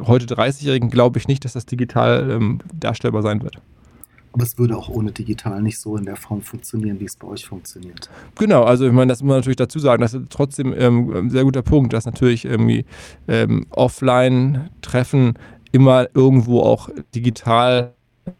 heute 0.06 0.26
30-Jährigen, 0.26 0.90
glaube 0.90 1.20
ich 1.20 1.28
nicht, 1.28 1.46
dass 1.46 1.54
das 1.54 1.66
digital 1.66 2.30
ähm, 2.30 2.60
darstellbar 2.74 3.22
sein 3.22 3.42
wird. 3.42 3.56
Aber 4.32 4.44
es 4.44 4.58
würde 4.58 4.78
auch 4.78 4.90
ohne 4.90 5.12
digital 5.12 5.62
nicht 5.62 5.80
so 5.80 5.98
in 5.98 6.06
der 6.06 6.16
Form 6.16 6.42
funktionieren, 6.42 7.00
wie 7.00 7.06
es 7.06 7.16
bei 7.16 7.28
euch 7.28 7.46
funktioniert. 7.46 8.10
Genau, 8.36 8.64
also 8.64 8.86
ich 8.86 8.94
meine, 8.94 9.10
das 9.10 9.22
muss 9.24 9.30
man 9.30 9.38
natürlich 9.38 9.58
dazu 9.58 9.80
sagen. 9.80 10.02
Das 10.02 10.14
ist 10.14 10.30
trotzdem 10.30 10.74
ähm, 10.78 11.12
ein 11.16 11.30
sehr 11.30 11.44
guter 11.44 11.64
Punkt, 11.64 11.94
dass 11.94 12.06
natürlich 12.06 12.46
irgendwie 12.46 12.86
ähm, 13.28 13.66
Offline-Treffen 13.72 15.34
immer 15.72 16.08
irgendwo 16.14 16.62
auch 16.62 16.90
digital 17.16 17.94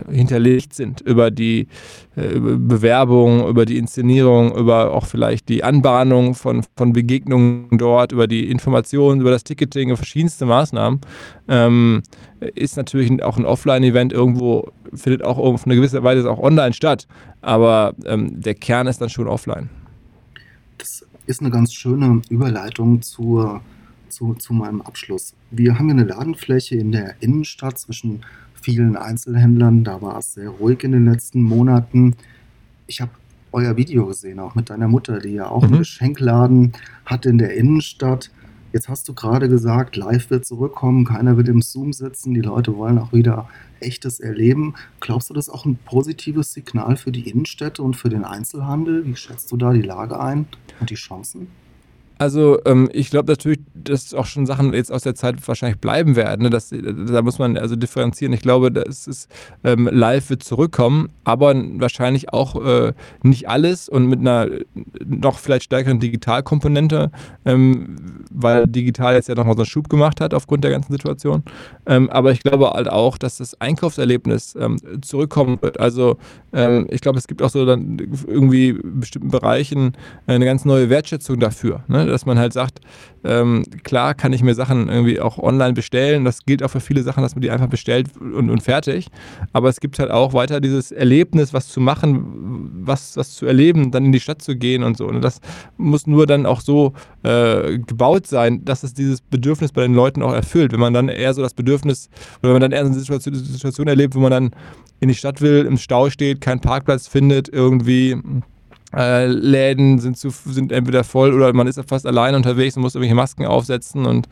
hinterlegt 0.10 0.74
sind 0.74 1.02
über 1.02 1.32
die 1.32 1.68
äh, 2.16 2.40
Bewerbung, 2.40 3.48
über 3.48 3.66
die 3.66 3.78
Inszenierung, 3.78 4.56
über 4.56 4.94
auch 4.94 5.06
vielleicht 5.06 5.50
die 5.50 5.64
Anbahnung 5.64 6.36
von, 6.36 6.64
von 6.76 6.94
Begegnungen 6.94 7.78
dort, 7.78 8.12
über 8.12 8.28
die 8.28 8.50
Informationen, 8.50 9.22
über 9.22 9.32
das 9.32 9.44
Ticketing, 9.44 9.96
verschiedenste 9.96 10.46
Maßnahmen, 10.46 11.02
ähm, 11.48 12.02
ist 12.56 12.78
natürlich 12.78 13.24
auch 13.24 13.38
ein 13.38 13.46
Offline-Event 13.46 14.14
irgendwo, 14.14 14.72
findet 14.94 15.24
auch 15.24 15.38
auf 15.38 15.66
eine 15.66 15.76
gewisse 15.76 16.04
Weise 16.04 16.30
auch 16.30 16.40
online 16.40 16.74
statt, 16.74 17.08
aber 17.42 17.94
ähm, 18.06 18.42
der 18.42 18.56
Kern 18.56 18.88
ist 18.88 19.02
dann 19.02 19.10
schon 19.10 19.28
offline. 19.28 19.70
Das 20.78 21.06
ist 21.26 21.42
eine 21.42 21.52
ganz 21.52 21.74
schöne 21.74 22.22
Überleitung 22.30 23.02
zur, 23.02 23.62
zu, 24.10 24.34
zu 24.36 24.54
meinem 24.54 24.82
Abschluss. 24.82 25.34
Wir 25.52 25.78
haben 25.78 25.90
eine 25.90 26.04
Ladenfläche 26.04 26.76
in 26.76 26.92
der 26.92 27.16
Innenstadt 27.22 27.78
zwischen 27.78 28.22
vielen 28.62 28.96
Einzelhändlern. 28.96 29.84
Da 29.84 30.02
war 30.02 30.18
es 30.20 30.34
sehr 30.34 30.50
ruhig 30.50 30.84
in 30.84 30.92
den 30.92 31.06
letzten 31.06 31.42
Monaten. 31.42 32.16
Ich 32.88 33.02
habe 33.02 33.12
euer 33.52 33.78
Video 33.78 34.06
gesehen, 34.06 34.40
auch 34.40 34.56
mit 34.56 34.70
deiner 34.70 34.88
Mutter, 34.88 35.20
die 35.20 35.34
ja 35.34 35.48
auch 35.48 35.64
mhm. 35.64 35.70
einen 35.70 35.78
Geschenkladen 35.80 36.74
hat 37.06 37.26
in 37.26 37.38
der 37.38 37.56
Innenstadt. 37.56 38.32
Jetzt 38.72 38.88
hast 38.88 39.10
du 39.10 39.16
gerade 39.16 39.50
gesagt, 39.50 39.96
live 39.96 40.30
wird 40.30 40.46
zurückkommen, 40.46 41.04
keiner 41.04 41.38
wird 41.38 41.48
im 41.48 41.64
Zoom 41.64 41.92
sitzen, 41.92 42.36
die 42.36 42.42
Leute 42.42 42.78
wollen 42.78 43.00
auch 43.00 43.12
wieder 43.14 43.50
echtes 43.80 44.20
erleben. 44.20 44.76
Glaubst 45.00 45.30
du, 45.30 45.34
das 45.34 45.48
ist 45.48 45.54
auch 45.54 45.66
ein 45.66 45.80
positives 45.86 46.54
Signal 46.54 46.96
für 46.96 47.12
die 47.12 47.28
Innenstädte 47.28 47.82
und 47.82 47.96
für 47.96 48.10
den 48.10 48.24
Einzelhandel? 48.24 49.06
Wie 49.08 49.16
schätzt 49.16 49.52
du 49.52 49.58
da 49.58 49.74
die 49.74 49.82
Lage 49.82 50.20
ein 50.20 50.46
und 50.80 50.92
die 50.92 50.96
Chancen? 50.96 51.48
Also 52.20 52.60
ähm, 52.66 52.90
ich 52.92 53.12
glaube 53.12 53.32
natürlich, 53.32 53.60
dass 53.74 54.14
auch 54.14 54.26
schon 54.26 54.46
Sachen 54.46 54.74
jetzt 54.74 54.92
aus 54.92 55.04
der 55.04 55.16
Zeit 55.16 55.36
wahrscheinlich 55.48 55.80
bleiben 55.80 56.18
werden. 56.18 56.44
Ne? 56.44 56.50
Das, 56.50 56.70
da 56.70 57.22
muss 57.22 57.40
man 57.40 57.58
also 57.58 57.78
differenzieren. 57.78 58.34
Ich 58.34 58.42
glaube, 58.42 58.74
das 58.74 59.08
ist 59.08 59.30
ähm, 59.64 59.90
live 59.90 60.30
wird 60.30 60.44
zurückkommen, 60.44 61.08
aber 61.24 61.56
wahrscheinlich 61.56 62.34
auch 62.34 62.62
äh, 62.62 62.92
nicht 63.24 63.48
alles 63.48 63.88
und 63.88 64.08
mit 64.08 64.20
einer 64.20 64.48
noch 65.06 65.40
vielleicht 65.40 65.64
stärkeren 65.64 66.02
Digitalkomponente, 66.02 67.10
ähm, 67.46 67.96
weil 68.30 68.68
digital 68.68 69.16
jetzt 69.16 69.30
ja 69.30 69.36
nochmal 69.36 69.56
so 69.56 69.62
einen 69.62 69.68
Schub 69.68 69.88
gemacht 69.88 70.20
hat 70.20 70.34
aufgrund 70.34 70.66
der 70.66 70.72
ganzen 70.72 70.92
Situation. 70.92 71.44
Ähm, 71.86 72.10
aber 72.10 72.34
ich 72.34 72.42
glaube 72.42 72.70
halt 72.72 72.90
auch, 72.90 73.18
dass 73.18 73.38
das 73.38 73.60
Einkaufserlebnis 73.62 74.58
ähm, 74.60 74.78
zurückkommen 75.02 75.58
wird. 75.62 75.80
Also 75.80 76.18
ähm, 76.52 76.86
ich 76.90 77.00
glaube, 77.00 77.18
es 77.18 77.28
gibt 77.28 77.42
auch 77.42 77.50
so 77.50 77.66
dann 77.66 77.98
irgendwie 78.28 78.70
in 78.72 79.00
bestimmten 79.00 79.30
Bereichen 79.30 79.94
eine 80.28 80.44
ganz 80.44 80.66
neue 80.66 80.90
Wertschätzung 80.90 81.40
dafür. 81.40 81.84
Ne? 81.88 82.09
Dass 82.10 82.26
man 82.26 82.38
halt 82.38 82.54
sagt, 82.54 82.80
ähm, 83.24 83.64
klar 83.84 84.14
kann 84.14 84.34
ich 84.34 84.44
mir 84.44 84.54
Sachen 84.54 84.90
irgendwie 84.90 85.20
auch 85.20 85.38
online 85.38 85.74
bestellen. 85.74 86.26
Das 86.26 86.46
gilt 86.46 86.64
auch 86.64 86.70
für 86.70 86.80
viele 86.80 87.04
Sachen, 87.04 87.24
dass 87.24 87.36
man 87.36 87.42
die 87.42 87.52
einfach 87.52 87.68
bestellt 87.68 88.08
und, 88.18 88.50
und 88.50 88.64
fertig. 88.64 89.08
Aber 89.54 89.70
es 89.70 89.80
gibt 89.80 90.00
halt 90.00 90.12
auch 90.12 90.34
weiter 90.34 90.62
dieses 90.62 90.92
Erlebnis, 90.92 91.54
was 91.54 91.68
zu 91.68 91.82
machen, 91.82 92.72
was, 92.86 93.18
was 93.18 93.36
zu 93.36 93.46
erleben, 93.46 93.92
dann 93.92 94.06
in 94.06 94.12
die 94.12 94.20
Stadt 94.20 94.42
zu 94.42 94.56
gehen 94.56 94.84
und 94.84 94.98
so. 94.98 95.08
Und 95.08 95.22
das 95.22 95.40
muss 95.78 96.08
nur 96.08 96.28
dann 96.28 96.46
auch 96.46 96.62
so 96.62 96.94
äh, 97.24 97.80
gebaut 97.80 98.28
sein, 98.28 98.64
dass 98.66 98.84
es 98.84 98.94
dieses 98.94 99.22
Bedürfnis 99.22 99.72
bei 99.72 99.82
den 99.82 99.94
Leuten 99.94 100.22
auch 100.22 100.34
erfüllt. 100.34 100.72
Wenn 100.72 100.80
man 100.80 100.94
dann 100.94 101.10
eher 101.10 101.34
so 101.34 101.42
das 101.42 101.54
Bedürfnis, 101.54 102.10
oder 102.42 102.54
wenn 102.54 102.62
man 102.62 102.62
dann 102.62 102.72
eher 102.72 102.86
so 102.86 102.92
eine 102.92 103.00
Situation, 103.00 103.36
Situation 103.36 103.88
erlebt, 103.88 104.16
wo 104.16 104.20
man 104.20 104.32
dann 104.32 104.52
in 105.00 105.08
die 105.08 105.16
Stadt 105.16 105.42
will, 105.42 105.66
im 105.66 105.78
Stau 105.78 106.10
steht, 106.10 106.42
keinen 106.42 106.60
Parkplatz 106.60 107.08
findet, 107.08 107.50
irgendwie 107.50 108.18
äh, 108.96 109.28
Läden 109.28 110.00
sind, 110.00 110.18
zu, 110.18 110.30
sind 110.30 110.72
entweder 110.72 111.04
voll 111.04 111.34
oder 111.34 111.54
man 111.54 111.68
ist 111.68 111.82
fast 111.88 112.06
alleine 112.06 112.38
unterwegs 112.38 112.76
und 112.76 112.82
muss 112.82 112.96
irgendwelche 112.96 113.16
Masken 113.16 113.46
aufsetzen 113.46 114.06
und 114.06 114.28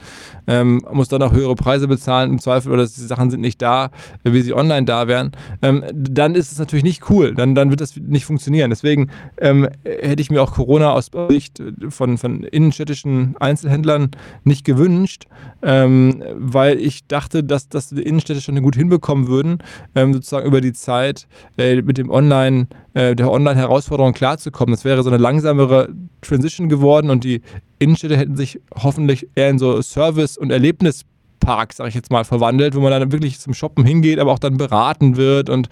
ähm, 0.47 0.81
muss 0.91 1.07
dann 1.09 1.21
auch 1.21 1.33
höhere 1.33 1.55
Preise 1.55 1.87
bezahlen 1.87 2.31
im 2.31 2.39
Zweifel 2.39 2.71
oder 2.71 2.83
die 2.83 2.89
Sachen 2.89 3.29
sind 3.29 3.41
nicht 3.41 3.61
da, 3.61 3.91
wie 4.23 4.41
sie 4.41 4.53
online 4.53 4.85
da 4.85 5.07
wären, 5.07 5.31
ähm, 5.61 5.83
dann 5.93 6.35
ist 6.35 6.51
es 6.51 6.59
natürlich 6.59 6.83
nicht 6.83 7.09
cool, 7.09 7.35
dann, 7.35 7.55
dann 7.55 7.69
wird 7.69 7.81
das 7.81 7.95
nicht 7.95 8.25
funktionieren. 8.25 8.69
Deswegen 8.69 9.09
ähm, 9.37 9.67
hätte 9.83 10.21
ich 10.21 10.31
mir 10.31 10.41
auch 10.41 10.53
Corona 10.53 10.91
aus 10.91 11.11
Sicht 11.29 11.61
von, 11.89 12.17
von 12.17 12.43
innenstädtischen 12.43 13.35
Einzelhändlern 13.39 14.11
nicht 14.43 14.65
gewünscht, 14.65 15.25
ähm, 15.61 16.23
weil 16.35 16.79
ich 16.79 17.07
dachte, 17.07 17.43
dass, 17.43 17.69
dass 17.69 17.89
die 17.89 18.01
Innenstädte 18.01 18.41
schon 18.41 18.61
gut 18.61 18.75
hinbekommen 18.75 19.27
würden, 19.27 19.59
ähm, 19.95 20.13
sozusagen 20.13 20.47
über 20.47 20.61
die 20.61 20.73
Zeit 20.73 21.27
äh, 21.57 21.81
mit 21.81 21.97
dem 21.97 22.09
Online- 22.09 22.67
äh, 22.97 23.15
der 23.15 23.29
Online-Herausforderung 23.29 24.13
klarzukommen. 24.13 24.46
Es 24.73 24.85
wäre 24.85 25.03
so 25.03 25.09
eine 25.09 25.17
langsamere 25.17 25.89
Transition 26.21 26.69
geworden 26.69 27.09
und 27.09 27.23
die 27.23 27.41
Innenstädte 27.79 28.17
hätten 28.17 28.35
sich 28.35 28.59
hoffentlich 28.75 29.27
eher 29.35 29.49
in 29.49 29.59
so 29.59 29.81
Service- 29.81 30.37
und 30.37 30.51
Erlebnis- 30.51 31.05
Park, 31.47 31.71
sag 31.71 31.87
ich 31.87 31.95
jetzt 31.95 32.11
mal, 32.11 32.25
verwandelt, 32.25 32.75
wo 32.75 32.81
man 32.81 32.91
dann 32.91 33.09
wirklich 33.13 33.39
zum 33.39 33.53
Shoppen 33.53 33.85
hingeht, 33.85 34.19
aber 34.19 34.33
auch 34.33 34.39
dann 34.39 34.57
beraten 34.57 35.15
wird 35.15 35.49
und 35.49 35.69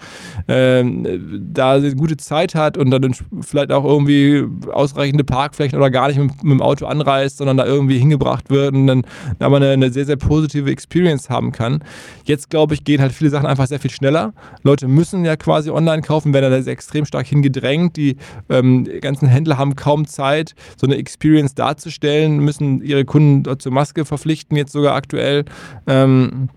ähm, 0.48 1.44
da 1.52 1.74
eine 1.74 1.94
gute 1.94 2.16
Zeit 2.16 2.54
hat 2.54 2.78
und 2.78 2.90
dann 2.90 3.14
vielleicht 3.42 3.70
auch 3.70 3.84
irgendwie 3.84 4.42
ausreichende 4.72 5.22
Parkflächen 5.22 5.78
oder 5.78 5.90
gar 5.90 6.08
nicht 6.08 6.16
mit, 6.16 6.42
mit, 6.42 6.52
dem 6.52 6.62
Auto 6.62 6.86
anreist, 6.86 7.36
sondern 7.36 7.58
da 7.58 7.66
irgendwie 7.66 7.98
hingebracht 7.98 8.48
wird 8.48 8.74
und 8.74 8.86
dann 8.86 9.02
aber 9.38 9.56
eine, 9.56 9.72
eine 9.72 9.90
sehr, 9.90 10.06
sehr 10.06 10.16
positive 10.16 10.70
Experience 10.70 11.28
haben 11.28 11.52
kann. 11.52 11.84
Jetzt, 12.24 12.48
glaube 12.48 12.72
ich, 12.72 12.82
gehen 12.82 13.02
halt 13.02 13.12
viele 13.12 13.28
Sachen 13.28 13.44
einfach 13.44 13.66
sehr 13.66 13.78
viel 13.78 13.90
schneller. 13.90 14.32
Leute 14.62 14.88
müssen 14.88 15.26
ja 15.26 15.36
quasi 15.36 15.68
online 15.68 16.00
kaufen, 16.00 16.32
werden 16.32 16.50
da 16.50 16.62
sehr 16.62 16.72
extrem 16.72 17.04
stark 17.04 17.26
hingedrängt. 17.26 17.98
Die 17.98 18.16
ähm, 18.48 18.88
ganzen 19.02 19.28
Händler 19.28 19.58
haben 19.58 19.76
kaum 19.76 20.06
Zeit, 20.06 20.54
so 20.80 20.86
eine 20.86 20.96
Experience 20.96 21.54
darzustellen, 21.54 22.38
müssen 22.38 22.80
ihre 22.80 23.04
Kunden 23.04 23.58
zur 23.58 23.72
Maske 23.72 24.06
verpflichten, 24.06 24.56
jetzt 24.56 24.72
sogar 24.72 24.94
aktuell. 24.94 25.44
Ähm, 25.86 26.48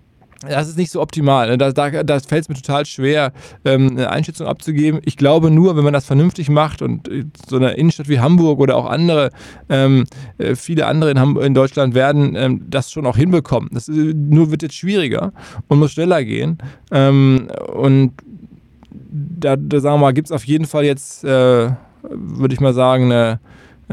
das 0.48 0.70
ist 0.70 0.78
nicht 0.78 0.92
so 0.92 1.02
optimal. 1.02 1.50
Ne? 1.50 1.58
Da, 1.58 1.72
da, 1.72 2.04
da 2.04 2.20
fällt 2.20 2.44
es 2.44 2.50
mir 2.50 2.56
total 2.56 2.86
schwer, 2.86 3.34
ähm, 3.66 3.90
eine 3.92 4.10
Einschätzung 4.10 4.48
abzugeben. 4.48 5.02
Ich 5.04 5.18
glaube 5.18 5.52
nur, 5.52 5.76
wenn 5.76 5.84
man 5.84 5.92
das 5.92 6.06
vernünftig 6.06 6.50
macht 6.50 6.82
und 6.82 7.10
äh, 7.10 7.26
so 7.48 7.58
eine 7.58 7.72
Innenstadt 7.72 8.08
wie 8.08 8.20
Hamburg 8.20 8.60
oder 8.60 8.78
auch 8.78 8.86
andere, 8.86 9.32
ähm, 9.68 10.06
äh, 10.38 10.56
viele 10.56 10.86
andere 10.86 11.12
in, 11.12 11.36
in 11.38 11.54
Deutschland 11.54 11.94
werden 11.94 12.36
ähm, 12.36 12.66
das 12.70 12.90
schon 12.92 13.06
auch 13.06 13.18
hinbekommen. 13.18 13.70
Das 13.74 13.90
ist, 13.90 14.16
nur 14.16 14.50
wird 14.50 14.62
jetzt 14.62 14.76
schwieriger 14.76 15.34
und 15.68 15.80
muss 15.80 15.92
schneller 15.92 16.24
gehen. 16.24 16.58
Ähm, 16.92 17.50
und 17.74 18.14
da, 18.92 19.58
da, 19.58 19.80
sagen 19.82 19.96
wir 19.96 20.06
mal, 20.06 20.14
gibt 20.14 20.30
es 20.30 20.32
auf 20.32 20.46
jeden 20.46 20.66
Fall 20.66 20.86
jetzt, 20.86 21.26
äh, 21.26 21.70
würde 22.02 22.54
ich 22.54 22.62
mal 22.62 22.74
sagen, 22.74 23.06
eine 23.06 23.32
äh, 23.32 23.38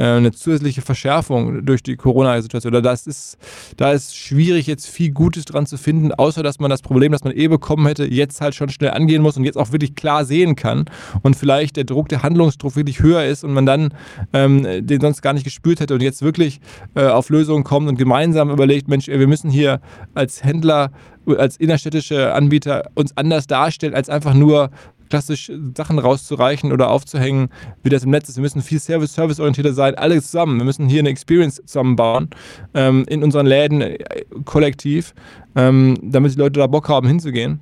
eine 0.02 0.32
zusätzliche 0.32 0.82
Verschärfung 0.82 1.64
durch 1.64 1.82
die 1.82 1.96
Corona-Situation. 1.96 2.72
Da 2.72 2.92
ist, 2.92 3.38
da 3.76 3.92
ist 3.92 4.16
schwierig, 4.16 4.66
jetzt 4.66 4.86
viel 4.86 5.10
Gutes 5.10 5.44
dran 5.44 5.66
zu 5.66 5.78
finden, 5.78 6.12
außer 6.12 6.42
dass 6.42 6.58
man 6.60 6.70
das 6.70 6.82
Problem, 6.82 7.12
das 7.12 7.24
man 7.24 7.36
eh 7.36 7.48
bekommen 7.48 7.86
hätte, 7.86 8.04
jetzt 8.04 8.40
halt 8.40 8.54
schon 8.54 8.68
schnell 8.68 8.90
angehen 8.90 9.22
muss 9.22 9.36
und 9.36 9.44
jetzt 9.44 9.56
auch 9.56 9.72
wirklich 9.72 9.94
klar 9.94 10.24
sehen 10.24 10.54
kann 10.56 10.84
und 11.22 11.36
vielleicht 11.36 11.76
der 11.76 11.84
Druck, 11.84 12.08
der 12.08 12.22
Handlungsdruck 12.22 12.76
wirklich 12.76 13.00
höher 13.00 13.24
ist 13.24 13.44
und 13.44 13.52
man 13.52 13.66
dann 13.66 13.94
ähm, 14.32 14.66
den 14.86 15.00
sonst 15.00 15.22
gar 15.22 15.32
nicht 15.32 15.44
gespürt 15.44 15.80
hätte 15.80 15.94
und 15.94 16.02
jetzt 16.02 16.22
wirklich 16.22 16.60
äh, 16.94 17.06
auf 17.06 17.30
Lösungen 17.30 17.64
kommt 17.64 17.88
und 17.88 17.96
gemeinsam 17.96 18.50
überlegt, 18.50 18.88
Mensch, 18.88 19.08
wir 19.08 19.26
müssen 19.26 19.50
hier 19.50 19.80
als 20.14 20.44
Händler 20.44 20.90
als 21.34 21.56
innerstädtische 21.56 22.32
Anbieter 22.34 22.90
uns 22.94 23.16
anders 23.16 23.46
darstellen, 23.46 23.94
als 23.94 24.08
einfach 24.08 24.34
nur 24.34 24.70
klassisch 25.08 25.50
Sachen 25.76 25.98
rauszureichen 25.98 26.72
oder 26.72 26.90
aufzuhängen, 26.90 27.48
wie 27.82 27.90
das 27.90 28.04
im 28.04 28.10
Netz 28.10 28.28
ist. 28.28 28.36
Wir 28.36 28.42
müssen 28.42 28.62
viel 28.62 28.80
Service, 28.80 29.14
serviceorientierter 29.14 29.72
sein, 29.72 29.94
alle 29.94 30.20
zusammen. 30.20 30.58
Wir 30.58 30.64
müssen 30.64 30.88
hier 30.88 31.00
eine 31.00 31.10
Experience 31.10 31.62
zusammenbauen 31.64 32.30
ähm, 32.74 33.04
in 33.08 33.22
unseren 33.22 33.46
Läden 33.46 33.80
äh, 33.80 33.98
kollektiv, 34.44 35.14
ähm, 35.54 35.96
damit 36.02 36.34
die 36.34 36.38
Leute 36.38 36.60
da 36.60 36.66
Bock 36.66 36.88
haben, 36.88 37.06
hinzugehen. 37.06 37.60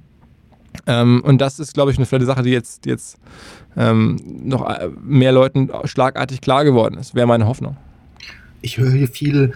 Ähm, 0.86 1.22
und 1.24 1.40
das 1.40 1.58
ist, 1.58 1.74
glaube 1.74 1.92
ich, 1.92 1.98
eine 1.98 2.26
Sache, 2.26 2.42
die 2.42 2.50
jetzt, 2.50 2.84
die 2.84 2.90
jetzt 2.90 3.18
ähm, 3.76 4.16
noch 4.24 4.68
äh, 4.68 4.88
mehr 5.02 5.32
Leuten 5.32 5.70
schlagartig 5.84 6.40
klar 6.40 6.64
geworden 6.64 6.98
ist. 6.98 7.14
Wäre 7.14 7.26
meine 7.26 7.46
Hoffnung. 7.46 7.76
Ich 8.60 8.78
höre 8.78 8.90
hier 8.90 9.08
viel 9.08 9.52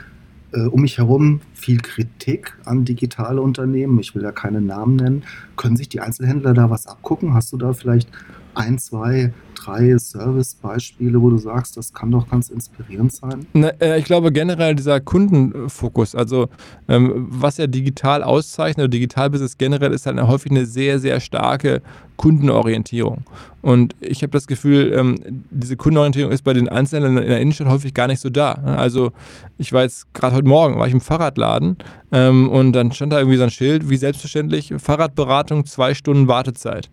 äh, 0.53 0.61
um 0.61 0.83
mich 0.83 0.99
herum 0.99 1.41
viel 1.55 1.79
Kritik 1.81 2.57
an 2.65 2.85
digitale 2.85 3.41
Unternehmen. 3.41 3.99
Ich 4.01 4.15
will 4.15 4.23
da 4.23 4.33
keine 4.33 4.61
Namen 4.61 4.97
nennen. 4.97 5.25
Können 5.57 5.77
sich 5.77 5.89
die 5.89 6.01
Einzelhändler 6.01 6.55
da 6.55 6.71
was 6.71 6.87
abgucken? 6.87 7.35
Hast 7.35 7.53
du 7.53 7.57
da 7.57 7.73
vielleicht 7.73 8.11
ein, 8.59 8.79
zwei, 8.79 9.33
drei 9.55 9.97
Service-Beispiele, 9.97 11.21
wo 11.21 11.31
du 11.31 11.39
sagst, 11.39 11.77
das 11.77 11.93
kann 11.93 12.11
doch 12.11 12.29
ganz 12.29 12.51
inspirierend 12.51 13.13
sein? 13.13 13.47
Na, 13.53 13.69
äh, 13.81 13.99
ich 13.99 14.05
glaube 14.05 14.33
generell 14.33 14.75
dieser 14.75 15.01
Kundenfokus, 15.01 16.15
also 16.15 16.49
ähm, 16.89 17.29
was 17.31 17.57
ja 17.59 17.67
digital 17.67 18.23
auszeichnet, 18.23 18.85
oder 18.85 18.89
Digitalbusiness 18.89 19.59
generell 19.59 19.93
ist 19.93 20.07
halt 20.07 20.21
häufig 20.21 20.51
eine 20.51 20.67
sehr, 20.67 20.99
sehr 20.99 21.21
starke 21.21 21.83
Kundenorientierung. 22.17 23.23
Und 23.63 23.95
ich 24.01 24.23
habe 24.23 24.33
das 24.33 24.49
Gefühl, 24.49 24.93
ähm, 24.93 25.45
diese 25.51 25.77
Kundenorientierung 25.77 26.33
ist 26.33 26.43
bei 26.43 26.53
den 26.53 26.69
Einzelnen 26.69 27.17
in 27.17 27.29
der 27.29 27.41
Innenstadt 27.41 27.69
häufig 27.69 27.95
gar 27.95 28.09
nicht 28.09 28.21
so 28.21 28.29
da. 28.29 28.53
Also 28.53 29.13
ich 29.57 29.73
war 29.73 29.83
jetzt 29.83 30.13
gerade 30.15 30.35
heute 30.35 30.49
Morgen, 30.49 30.79
war 30.79 30.89
ich 30.89 30.95
im 30.95 31.01
Fahrradladen 31.01 31.77
ähm, 32.11 32.49
und 32.49 32.73
dann 32.73 32.91
stand 32.91 33.13
da 33.13 33.19
irgendwie 33.19 33.37
so 33.37 33.45
ein 33.45 33.51
Schild, 33.51 33.89
wie 33.89 33.97
selbstverständlich, 33.97 34.75
Fahrradberatung, 34.79 35.65
zwei 35.65 35.95
Stunden 35.95 36.27
Wartezeit 36.27 36.91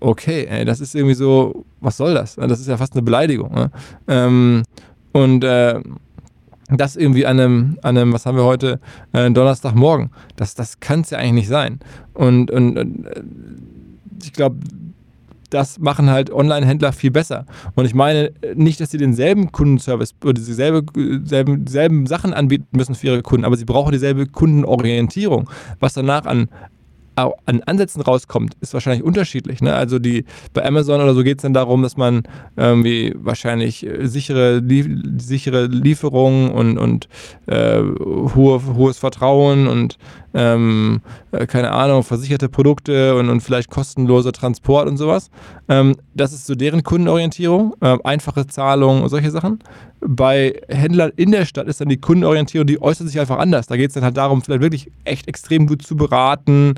okay, 0.00 0.46
ey, 0.48 0.64
das 0.64 0.80
ist 0.80 0.94
irgendwie 0.94 1.14
so, 1.14 1.64
was 1.80 1.96
soll 1.96 2.14
das? 2.14 2.36
Das 2.36 2.60
ist 2.60 2.68
ja 2.68 2.76
fast 2.76 2.94
eine 2.94 3.02
Beleidigung. 3.02 3.52
Ne? 3.52 3.70
Ähm, 4.06 4.62
und 5.12 5.44
äh, 5.44 5.80
das 6.70 6.96
irgendwie 6.96 7.26
an 7.26 7.40
einem, 7.40 7.78
an 7.82 7.96
einem, 7.96 8.12
was 8.12 8.26
haben 8.26 8.36
wir 8.36 8.44
heute, 8.44 8.80
äh, 9.12 9.30
Donnerstagmorgen. 9.30 10.10
Das, 10.36 10.54
das 10.54 10.80
kann 10.80 11.00
es 11.00 11.10
ja 11.10 11.18
eigentlich 11.18 11.32
nicht 11.32 11.48
sein. 11.48 11.80
Und, 12.14 12.50
und, 12.50 12.78
und 12.78 13.06
äh, 13.06 13.22
ich 14.22 14.32
glaube, 14.32 14.56
das 15.50 15.78
machen 15.78 16.10
halt 16.10 16.30
Online-Händler 16.30 16.92
viel 16.92 17.10
besser. 17.10 17.46
Und 17.74 17.86
ich 17.86 17.94
meine 17.94 18.32
nicht, 18.54 18.80
dass 18.80 18.90
sie 18.90 18.98
denselben 18.98 19.50
Kundenservice 19.50 20.14
oder 20.22 20.34
dieselbe 20.34 20.82
selben, 21.24 21.66
selben 21.66 22.06
Sachen 22.06 22.34
anbieten 22.34 22.66
müssen 22.72 22.94
für 22.94 23.06
ihre 23.06 23.22
Kunden, 23.22 23.46
aber 23.46 23.56
sie 23.56 23.64
brauchen 23.64 23.92
dieselbe 23.92 24.26
Kundenorientierung. 24.26 25.48
Was 25.80 25.94
danach 25.94 26.26
an 26.26 26.50
an 27.46 27.62
Ansätzen 27.62 28.02
rauskommt, 28.02 28.54
ist 28.60 28.74
wahrscheinlich 28.74 29.02
unterschiedlich. 29.02 29.60
Ne? 29.60 29.74
Also 29.74 29.98
die 29.98 30.24
bei 30.52 30.64
Amazon 30.64 31.00
oder 31.00 31.14
so 31.14 31.22
geht 31.22 31.38
es 31.38 31.42
dann 31.42 31.54
darum, 31.54 31.82
dass 31.82 31.96
man 31.96 32.22
irgendwie 32.56 33.14
wahrscheinlich 33.16 33.86
äh, 33.86 34.06
sichere, 34.06 34.62
sichere 35.18 35.66
Lieferungen 35.66 36.50
und, 36.50 36.78
und 36.78 37.08
äh, 37.46 37.80
hohe, 37.80 38.60
hohes 38.74 38.98
Vertrauen 38.98 39.66
und 39.66 39.98
ähm, 40.34 41.00
äh, 41.32 41.46
keine 41.46 41.72
Ahnung, 41.72 42.02
versicherte 42.02 42.48
Produkte 42.48 43.16
und, 43.16 43.28
und 43.28 43.40
vielleicht 43.40 43.70
kostenloser 43.70 44.32
Transport 44.32 44.88
und 44.88 44.96
sowas. 44.96 45.30
Ähm, 45.68 45.96
das 46.14 46.32
ist 46.32 46.46
so 46.46 46.54
deren 46.54 46.82
Kundenorientierung, 46.82 47.74
äh, 47.80 47.96
einfache 48.04 48.46
Zahlungen 48.46 49.02
und 49.02 49.08
solche 49.08 49.30
Sachen. 49.30 49.58
Bei 50.00 50.60
Händlern 50.68 51.10
in 51.16 51.32
der 51.32 51.44
Stadt 51.44 51.66
ist 51.66 51.80
dann 51.80 51.88
die 51.88 51.96
Kundenorientierung, 51.96 52.66
die 52.66 52.80
äußert 52.80 53.08
sich 53.08 53.18
einfach 53.18 53.38
anders. 53.38 53.66
Da 53.66 53.76
geht 53.76 53.88
es 53.88 53.94
dann 53.94 54.04
halt 54.04 54.16
darum, 54.16 54.42
vielleicht 54.42 54.62
wirklich 54.62 54.92
echt 55.04 55.26
extrem 55.26 55.66
gut 55.66 55.82
zu 55.82 55.96
beraten, 55.96 56.74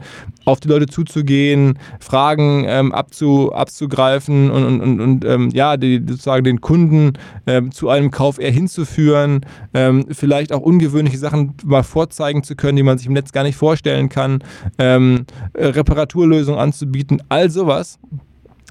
auf 0.47 0.61
die 0.61 0.69
Leute 0.69 0.87
zuzugehen, 0.87 1.79
Fragen 2.01 2.65
ähm, 2.67 2.93
abzu, 2.93 3.53
abzugreifen 3.53 4.51
und, 4.51 4.65
und, 4.65 4.81
und, 4.81 5.01
und 5.01 5.25
ähm, 5.27 5.51
ja, 5.53 5.77
die, 5.77 6.03
sozusagen 6.07 6.45
den 6.45 6.63
Kunden 6.63 7.13
ähm, 7.47 7.73
zu 7.73 7.91
einem 7.91 8.11
Kauf 8.11 8.39
eher 8.39 8.51
hinzuführen, 8.51 9.45
ähm, 9.75 10.07
vielleicht 10.11 10.53
auch 10.53 10.61
ungewöhnliche 10.61 11.19
Sachen 11.19 11.55
mal 11.65 11.83
vorzeigen 11.83 12.43
zu 12.43 12.57
können, 12.57 12.77
die 12.77 12.83
man 12.83 12.97
sich 12.97 13.07
im 13.07 13.13
Netz 13.13 13.33
gar 13.33 13.40
nicht 13.43 13.57
vorstellen 13.57 14.09
kann, 14.09 14.43
ähm, 14.79 15.27
Reparaturlösungen 15.55 16.61
anzubieten, 16.61 17.23
all 17.29 17.51
sowas 17.51 17.99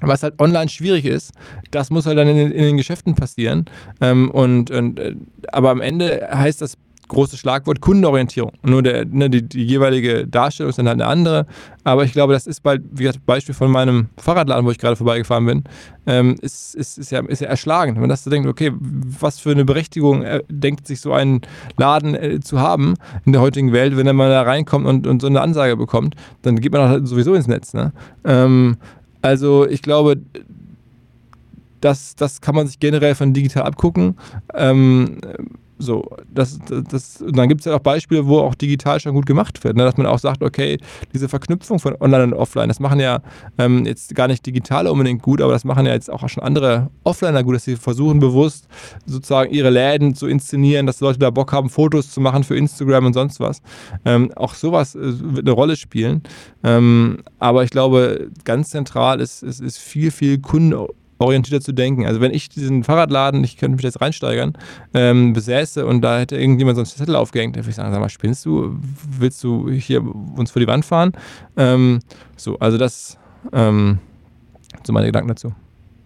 was 0.02 0.22
halt 0.22 0.40
online 0.40 0.68
schwierig 0.68 1.04
ist, 1.04 1.32
das 1.70 1.90
muss 1.90 2.06
halt 2.06 2.18
dann 2.18 2.28
in, 2.28 2.38
in 2.38 2.62
den 2.62 2.76
Geschäften 2.76 3.14
passieren. 3.14 3.66
Ähm, 4.00 4.30
und, 4.30 4.70
und, 4.70 4.98
äh, 4.98 5.14
aber 5.52 5.70
am 5.70 5.80
Ende 5.80 6.26
heißt 6.32 6.62
das 6.62 6.78
große 7.10 7.36
Schlagwort 7.36 7.80
Kundenorientierung. 7.80 8.52
Nur 8.62 8.82
der, 8.82 9.04
ne, 9.04 9.28
die, 9.28 9.42
die, 9.42 9.64
jeweilige 9.64 10.26
Darstellung 10.26 10.70
ist 10.70 10.78
dann 10.78 10.88
halt 10.88 11.00
eine 11.00 11.06
andere. 11.06 11.46
Aber 11.84 12.04
ich 12.04 12.12
glaube, 12.12 12.32
das 12.32 12.46
ist 12.46 12.62
bald, 12.62 12.82
wie 12.92 13.02
gesagt, 13.04 13.26
Beispiel 13.26 13.54
von 13.54 13.70
meinem 13.70 14.08
Fahrradladen, 14.16 14.64
wo 14.64 14.70
ich 14.70 14.78
gerade 14.78 14.96
vorbeigefahren 14.96 15.44
bin, 15.44 15.64
ähm, 16.06 16.36
ist, 16.40 16.74
ist, 16.74 16.98
ist, 16.98 17.10
ja, 17.10 17.20
ist 17.26 17.40
ja 17.40 17.48
erschlagend. 17.48 17.96
Wenn 17.96 18.02
man 18.02 18.10
das 18.10 18.24
so 18.24 18.30
denkt, 18.30 18.48
okay, 18.48 18.72
was 18.80 19.38
für 19.38 19.50
eine 19.50 19.64
Berechtigung 19.64 20.22
äh, 20.22 20.42
denkt 20.48 20.86
sich 20.86 21.00
so 21.00 21.12
ein 21.12 21.40
Laden 21.76 22.14
äh, 22.14 22.40
zu 22.40 22.60
haben 22.60 22.94
in 23.26 23.32
der 23.32 23.42
heutigen 23.42 23.72
Welt, 23.72 23.96
wenn 23.96 24.14
mal 24.16 24.30
da 24.30 24.42
reinkommt 24.42 24.86
und, 24.86 25.06
und 25.06 25.20
so 25.20 25.26
eine 25.26 25.40
Ansage 25.40 25.76
bekommt, 25.76 26.14
dann 26.42 26.60
geht 26.60 26.72
man 26.72 26.88
halt 26.88 27.08
sowieso 27.08 27.34
ins 27.34 27.48
Netz. 27.48 27.74
Ne? 27.74 27.92
Ähm, 28.24 28.76
also 29.20 29.66
ich 29.66 29.82
glaube, 29.82 30.16
das, 31.80 32.14
das 32.14 32.40
kann 32.40 32.54
man 32.54 32.66
sich 32.66 32.78
generell 32.78 33.14
von 33.14 33.32
digital 33.32 33.64
abgucken. 33.64 34.16
Ähm, 34.54 35.18
so, 35.80 36.04
das, 36.32 36.58
das, 36.68 36.84
das 36.84 37.24
dann 37.26 37.48
gibt 37.48 37.60
es 37.60 37.64
ja 37.64 37.74
auch 37.74 37.80
Beispiele, 37.80 38.26
wo 38.26 38.38
auch 38.38 38.54
digital 38.54 39.00
schon 39.00 39.14
gut 39.14 39.26
gemacht 39.26 39.62
wird. 39.64 39.76
Ne? 39.76 39.84
Dass 39.84 39.96
man 39.96 40.06
auch 40.06 40.18
sagt, 40.18 40.42
okay, 40.42 40.78
diese 41.12 41.28
Verknüpfung 41.28 41.78
von 41.78 41.96
Online 42.00 42.24
und 42.24 42.34
Offline, 42.34 42.68
das 42.68 42.80
machen 42.80 43.00
ja 43.00 43.20
ähm, 43.58 43.86
jetzt 43.86 44.14
gar 44.14 44.28
nicht 44.28 44.44
Digitale 44.44 44.92
unbedingt 44.92 45.22
gut, 45.22 45.40
aber 45.40 45.52
das 45.52 45.64
machen 45.64 45.86
ja 45.86 45.92
jetzt 45.92 46.10
auch 46.10 46.28
schon 46.28 46.42
andere 46.42 46.90
Offliner 47.04 47.42
gut, 47.42 47.56
dass 47.56 47.64
sie 47.64 47.76
versuchen 47.76 48.20
bewusst 48.20 48.68
sozusagen 49.06 49.52
ihre 49.52 49.70
Läden 49.70 50.14
zu 50.14 50.26
inszenieren, 50.26 50.86
dass 50.86 51.00
Leute 51.00 51.18
da 51.18 51.30
Bock 51.30 51.52
haben, 51.52 51.70
Fotos 51.70 52.10
zu 52.10 52.20
machen 52.20 52.44
für 52.44 52.56
Instagram 52.56 53.06
und 53.06 53.14
sonst 53.14 53.40
was. 53.40 53.62
Ähm, 54.04 54.32
auch 54.36 54.54
sowas 54.54 54.94
äh, 54.94 55.00
wird 55.02 55.46
eine 55.46 55.52
Rolle 55.52 55.76
spielen. 55.76 56.22
Ähm, 56.62 57.18
aber 57.38 57.64
ich 57.64 57.70
glaube, 57.70 58.30
ganz 58.44 58.70
zentral 58.70 59.20
ist, 59.20 59.42
ist, 59.42 59.60
ist 59.60 59.78
viel, 59.78 60.10
viel 60.10 60.40
Kunden 60.40 60.74
orientierter 61.20 61.62
zu 61.62 61.72
denken. 61.72 62.06
Also 62.06 62.20
wenn 62.20 62.32
ich 62.32 62.48
diesen 62.48 62.84
Fahrradladen, 62.84 63.44
ich 63.44 63.56
könnte 63.56 63.76
mich 63.76 63.84
jetzt 63.84 64.00
reinsteigern, 64.00 64.54
ähm, 64.94 65.32
besäße 65.32 65.86
und 65.86 66.02
da 66.02 66.18
hätte 66.18 66.36
irgendjemand 66.36 66.76
so 66.76 66.80
einen 66.80 66.86
Zettel 66.86 67.16
aufgehängt, 67.16 67.56
dann 67.56 67.64
würde 67.64 67.70
ich 67.70 67.76
sagen, 67.76 67.92
sag 67.92 68.00
mal, 68.00 68.08
spinnst 68.08 68.44
du? 68.46 68.78
Willst 69.18 69.42
du 69.44 69.70
hier 69.70 70.02
uns 70.02 70.50
vor 70.50 70.60
die 70.60 70.66
Wand 70.66 70.84
fahren? 70.84 71.12
Ähm, 71.56 72.00
so, 72.36 72.58
also 72.58 72.78
das 72.78 73.18
ähm, 73.52 73.98
so 74.84 74.92
meine 74.92 75.06
Gedanken 75.06 75.28
dazu. 75.28 75.52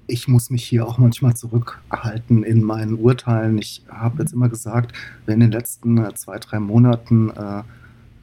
Ich 0.07 0.29
muss 0.29 0.51
mich 0.51 0.65
hier 0.65 0.87
auch 0.87 0.99
manchmal 0.99 1.35
zurückhalten 1.35 2.43
in 2.43 2.63
meinen 2.63 2.95
Urteilen. 2.95 3.57
Ich 3.59 3.83
habe 3.89 4.23
jetzt 4.23 4.35
immer 4.35 4.51
gesagt, 4.51 4.93
wer 5.25 5.35
in 5.35 5.41
den 5.41 5.53
letzten 5.53 5.97
äh, 5.99 6.13
zwei, 6.15 6.39
drei 6.39 6.61
Monaten 6.61 7.31
äh, 7.31 7.61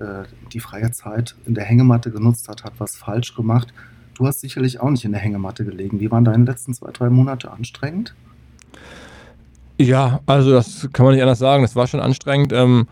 äh, 0.04 0.26
die 0.54 0.60
freie 0.60 0.92
Zeit 0.92 1.36
in 1.46 1.56
der 1.56 1.66
Hängematte 1.66 2.12
genutzt 2.12 2.48
hat, 2.50 2.64
hat 2.64 2.74
was 2.78 2.96
falsch 2.96 3.34
gemacht 3.34 3.74
du 4.22 4.28
hast 4.28 4.42
sicherlich 4.42 4.80
auch 4.80 4.90
nicht 4.92 5.04
in 5.04 5.12
der 5.12 5.22
Hängematte 5.22 5.66
gelegen. 5.66 6.00
Wie 6.00 6.12
waren 6.12 6.24
deine 6.24 6.46
letzten 6.46 6.74
zwei, 6.76 6.92
drei 6.92 7.10
Monate 7.10 7.52
anstrengend? 7.52 8.14
Ja, 9.80 10.20
also 10.28 10.52
das 10.52 10.88
kann 10.94 11.06
man 11.06 11.16
nicht 11.16 11.24
anders 11.24 11.40
sagen. 11.40 11.64
Das 11.64 11.76
war 11.76 11.88
schon 11.88 12.00
anstrengend. 12.00 12.54
Ähm, 12.54 12.88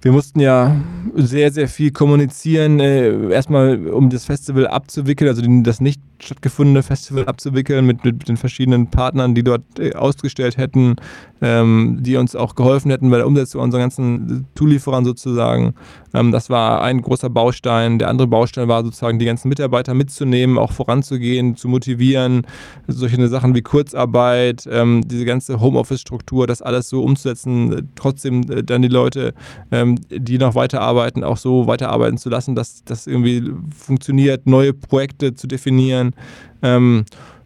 wir 0.00 0.10
mussten 0.10 0.40
ja 0.40 0.74
sehr, 1.14 1.52
sehr 1.52 1.68
viel 1.68 1.92
kommunizieren. 1.92 2.80
Äh, 2.80 3.30
erstmal, 3.30 3.86
um 3.88 4.08
das 4.08 4.24
Festival 4.24 4.66
abzuwickeln, 4.66 5.28
also 5.28 5.42
das 5.62 5.82
nicht 5.82 6.00
stattgefundene 6.18 6.82
Festival 6.82 7.26
abzuwickeln 7.26 7.84
mit, 7.84 8.02
mit 8.02 8.26
den 8.26 8.38
verschiedenen 8.38 8.86
Partnern, 8.86 9.34
die 9.34 9.42
dort 9.42 9.62
äh, 9.78 9.94
ausgestellt 9.94 10.56
hätten. 10.56 10.96
Ähm, 11.42 11.98
die 12.00 12.16
uns 12.16 12.36
auch 12.36 12.54
geholfen 12.54 12.90
hätten 12.90 13.10
bei 13.10 13.16
der 13.16 13.26
Umsetzung 13.26 13.60
unserer 13.60 13.80
ganzen 13.80 14.46
Zulieferern 14.54 15.04
sozusagen. 15.04 15.74
Ähm, 16.14 16.30
das 16.30 16.48
war 16.48 16.82
ein 16.82 17.02
großer 17.02 17.28
Baustein. 17.28 17.98
Der 17.98 18.08
andere 18.08 18.28
Baustein 18.28 18.68
war 18.68 18.84
sozusagen 18.84 19.18
die 19.18 19.24
ganzen 19.24 19.48
Mitarbeiter 19.48 19.92
mitzunehmen, 19.92 20.56
auch 20.56 20.70
voranzugehen, 20.70 21.56
zu 21.56 21.68
motivieren. 21.68 22.46
Solche 22.86 23.26
Sachen 23.28 23.54
wie 23.56 23.62
Kurzarbeit, 23.62 24.68
ähm, 24.70 25.02
diese 25.04 25.24
ganze 25.24 25.60
Homeoffice-Struktur, 25.60 26.46
das 26.46 26.62
alles 26.62 26.88
so 26.88 27.02
umzusetzen, 27.02 27.90
trotzdem 27.96 28.42
äh, 28.48 28.62
dann 28.62 28.82
die 28.82 28.88
Leute, 28.88 29.34
ähm, 29.72 29.96
die 30.10 30.38
noch 30.38 30.54
weiterarbeiten, 30.54 31.24
auch 31.24 31.36
so 31.36 31.66
weiterarbeiten 31.66 32.18
zu 32.18 32.28
lassen, 32.28 32.54
dass 32.54 32.84
das 32.84 33.08
irgendwie 33.08 33.50
funktioniert, 33.76 34.46
neue 34.46 34.72
Projekte 34.72 35.34
zu 35.34 35.48
definieren. 35.48 36.14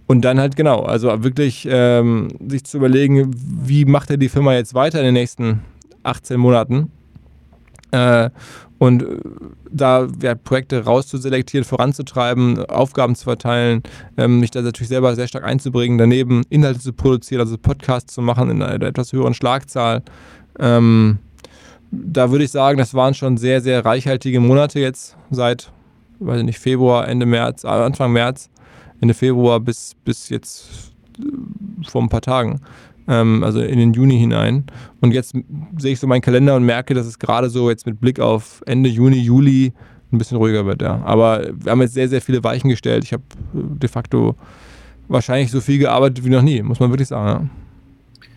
Und 0.07 0.25
dann 0.25 0.39
halt 0.39 0.55
genau, 0.55 0.83
also 0.83 1.25
wirklich 1.25 1.67
ähm, 1.69 2.29
sich 2.49 2.65
zu 2.65 2.77
überlegen, 2.77 3.31
wie 3.35 3.85
macht 3.85 4.11
er 4.11 4.17
die 4.17 4.29
Firma 4.29 4.55
jetzt 4.55 4.75
weiter 4.75 5.01
in 5.01 5.07
den 5.07 5.15
nächsten 5.15 5.63
18 6.05 6.39
Monaten. 6.39 6.93
Äh, 7.91 8.31
und 8.79 9.03
äh, 9.03 9.07
da 9.71 10.07
ja, 10.23 10.35
Projekte 10.35 10.85
rauszuselektieren, 10.85 11.65
voranzutreiben, 11.65 12.65
Aufgaben 12.67 13.15
zu 13.15 13.25
verteilen, 13.25 13.83
ähm, 14.17 14.41
mich 14.41 14.51
da 14.51 14.63
natürlich 14.63 14.89
selber 14.89 15.15
sehr 15.15 15.29
stark 15.29 15.45
einzubringen, 15.45 15.99
daneben 15.99 16.43
Inhalte 16.51 16.81
zu 16.81 16.93
produzieren, 16.93 17.41
also 17.41 17.57
Podcasts 17.59 18.15
zu 18.15 18.23
machen 18.23 18.51
in 18.51 18.63
einer 18.63 18.87
etwas 18.87 19.13
höheren 19.13 19.35
Schlagzahl. 19.35 20.03
Ähm, 20.59 21.19
da 21.91 22.31
würde 22.31 22.45
ich 22.45 22.51
sagen, 22.51 22.79
das 22.79 22.95
waren 22.95 23.15
schon 23.15 23.37
sehr, 23.37 23.61
sehr 23.61 23.85
reichhaltige 23.85 24.41
Monate 24.41 24.81
jetzt 24.81 25.17
seit, 25.31 25.73
weiß 26.19 26.41
ich 26.41 26.45
nicht, 26.45 26.59
Februar, 26.59 27.09
Ende 27.09 27.27
März, 27.27 27.65
Anfang 27.65 28.13
März, 28.13 28.51
Ende 29.01 29.15
Februar 29.15 29.61
bis, 29.61 29.95
bis 30.05 30.29
jetzt 30.29 30.93
äh, 31.19 31.89
vor 31.89 32.03
ein 32.03 32.09
paar 32.09 32.23
Tagen 32.23 32.61
ähm, 33.09 33.43
also 33.43 33.61
in 33.61 33.79
den 33.79 33.93
Juni 33.93 34.19
hinein. 34.19 34.65
Und 35.01 35.13
jetzt 35.13 35.33
sehe 35.79 35.93
ich 35.93 36.01
so 36.01 36.07
meinen 36.07 36.23
Kalender 36.23 36.57
und 36.57 36.65
merke, 36.65 36.95
dass 36.95 37.07
es 37.07 37.19
gerade 37.19 37.51
so 37.51 37.71
jetzt 37.71 37.87
mit 37.87 38.01
Blick 38.01 38.21
auf 38.21 38.63
Ende 38.67 38.89
Juni, 38.89 39.19
Juli 39.19 39.73
ein 40.13 40.19
bisschen 40.19 40.37
ruhiger 40.37 40.67
wird, 40.67 40.83
ja. 40.83 41.03
Aber 41.05 41.47
wir 41.53 41.73
haben 41.73 41.81
jetzt 41.83 41.95
sehr, 41.95 42.09
sehr 42.09 42.21
viele 42.21 42.43
Weichen 42.45 42.71
gestellt. 42.71 43.05
Ich 43.05 43.13
habe 43.13 43.23
äh, 43.55 43.79
de 43.79 43.89
facto 43.89 44.37
wahrscheinlich 45.09 45.51
so 45.51 45.61
viel 45.61 45.79
gearbeitet 45.79 46.25
wie 46.25 46.31
noch 46.31 46.43
nie, 46.43 46.63
muss 46.63 46.81
man 46.81 46.91
wirklich 46.91 47.09
sagen. 47.09 47.51
Ja. 47.51 48.29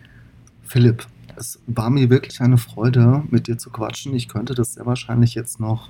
Philipp, 0.62 1.06
es 1.36 1.58
war 1.66 1.90
mir 1.90 2.10
wirklich 2.10 2.40
eine 2.40 2.58
Freude, 2.58 3.24
mit 3.30 3.48
dir 3.48 3.58
zu 3.58 3.70
quatschen. 3.70 4.14
Ich 4.14 4.28
könnte 4.28 4.54
das 4.54 4.74
sehr 4.74 4.86
wahrscheinlich 4.86 5.34
jetzt 5.34 5.58
noch 5.58 5.88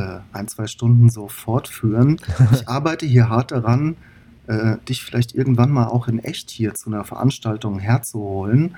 äh, 0.00 0.36
ein, 0.36 0.48
zwei 0.48 0.66
Stunden 0.66 1.10
so 1.10 1.28
fortführen. 1.28 2.18
Ich 2.52 2.68
arbeite 2.68 3.06
hier 3.06 3.28
hart 3.28 3.52
daran, 3.52 3.96
äh, 4.46 4.76
dich 4.88 5.02
vielleicht 5.04 5.34
irgendwann 5.34 5.70
mal 5.70 5.86
auch 5.86 6.08
in 6.08 6.18
echt 6.18 6.50
hier 6.50 6.74
zu 6.74 6.90
einer 6.90 7.04
Veranstaltung 7.04 7.78
herzuholen. 7.78 8.76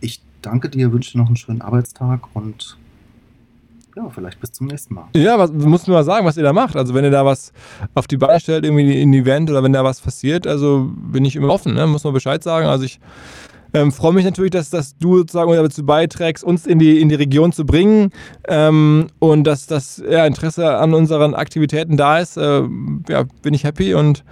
Ich 0.00 0.22
danke 0.42 0.68
dir, 0.68 0.92
wünsche 0.92 1.12
dir 1.12 1.18
noch 1.18 1.28
einen 1.28 1.36
schönen 1.36 1.62
Arbeitstag 1.62 2.34
und 2.34 2.76
ja, 3.96 4.10
vielleicht 4.10 4.40
bis 4.40 4.50
zum 4.50 4.66
nächsten 4.66 4.94
Mal. 4.94 5.06
Ja, 5.14 5.38
was 5.38 5.52
musst 5.52 5.86
du 5.86 5.92
mal 5.92 6.02
sagen, 6.02 6.26
was 6.26 6.36
ihr 6.36 6.42
da 6.42 6.52
macht. 6.52 6.74
Also 6.74 6.94
wenn 6.94 7.04
ihr 7.04 7.12
da 7.12 7.24
was 7.24 7.52
auf 7.94 8.08
die 8.08 8.16
Beine 8.16 8.40
stellt, 8.40 8.64
irgendwie 8.64 9.00
ein 9.00 9.14
Event 9.14 9.50
oder 9.50 9.62
wenn 9.62 9.72
da 9.72 9.84
was 9.84 10.00
passiert, 10.00 10.48
also 10.48 10.90
bin 10.96 11.24
ich 11.24 11.36
immer 11.36 11.50
offen, 11.50 11.74
ne? 11.74 11.86
muss 11.86 12.02
man 12.02 12.12
Bescheid 12.12 12.42
sagen. 12.42 12.66
Also 12.66 12.84
ich 12.84 12.98
ähm, 13.74 13.92
freue 13.92 14.12
mich 14.12 14.24
natürlich, 14.24 14.52
dass, 14.52 14.70
dass 14.70 14.96
du 14.96 15.18
sozusagen 15.18 15.50
dazu 15.52 15.84
beiträgst, 15.84 16.44
uns 16.44 16.64
in 16.64 16.78
die, 16.78 17.00
in 17.00 17.08
die 17.08 17.16
Region 17.16 17.52
zu 17.52 17.66
bringen 17.66 18.10
ähm, 18.48 19.08
und 19.18 19.44
dass 19.44 19.66
das 19.66 20.02
ja, 20.08 20.24
Interesse 20.26 20.76
an 20.76 20.94
unseren 20.94 21.34
Aktivitäten 21.34 21.96
da 21.96 22.20
ist. 22.20 22.36
Äh, 22.36 22.62
ja, 23.08 23.24
bin 23.42 23.52
ich 23.52 23.64
happy 23.64 23.94
und 23.94 24.24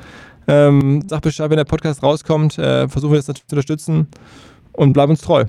ähm, 0.46 1.02
sag 1.08 1.22
Bescheid, 1.22 1.50
wenn 1.50 1.56
der 1.56 1.64
Podcast 1.64 2.02
rauskommt. 2.02 2.56
Äh, 2.56 2.88
versuchen 2.88 3.12
wir 3.12 3.18
das 3.18 3.28
natürlich 3.28 3.48
zu 3.48 3.56
unterstützen 3.56 4.06
und 4.72 4.92
bleib 4.92 5.10
uns 5.10 5.20
treu. 5.20 5.44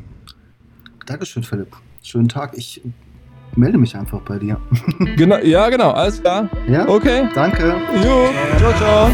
Dankeschön, 1.06 1.44
Philipp. 1.44 1.76
Schönen 2.02 2.30
Tag. 2.30 2.58
Ich 2.58 2.82
melde 3.58 3.78
mich 3.78 3.96
einfach 3.96 4.20
bei 4.22 4.40
dir. 4.40 4.58
genau, 5.16 5.38
ja, 5.38 5.70
genau. 5.70 5.92
Alles 5.92 6.22
klar. 6.22 6.50
Ja? 6.68 6.88
Okay. 6.88 7.28
Danke. 7.34 7.76
Jo. 8.04 8.30
Ciao, 8.58 8.74
ciao. 8.74 9.10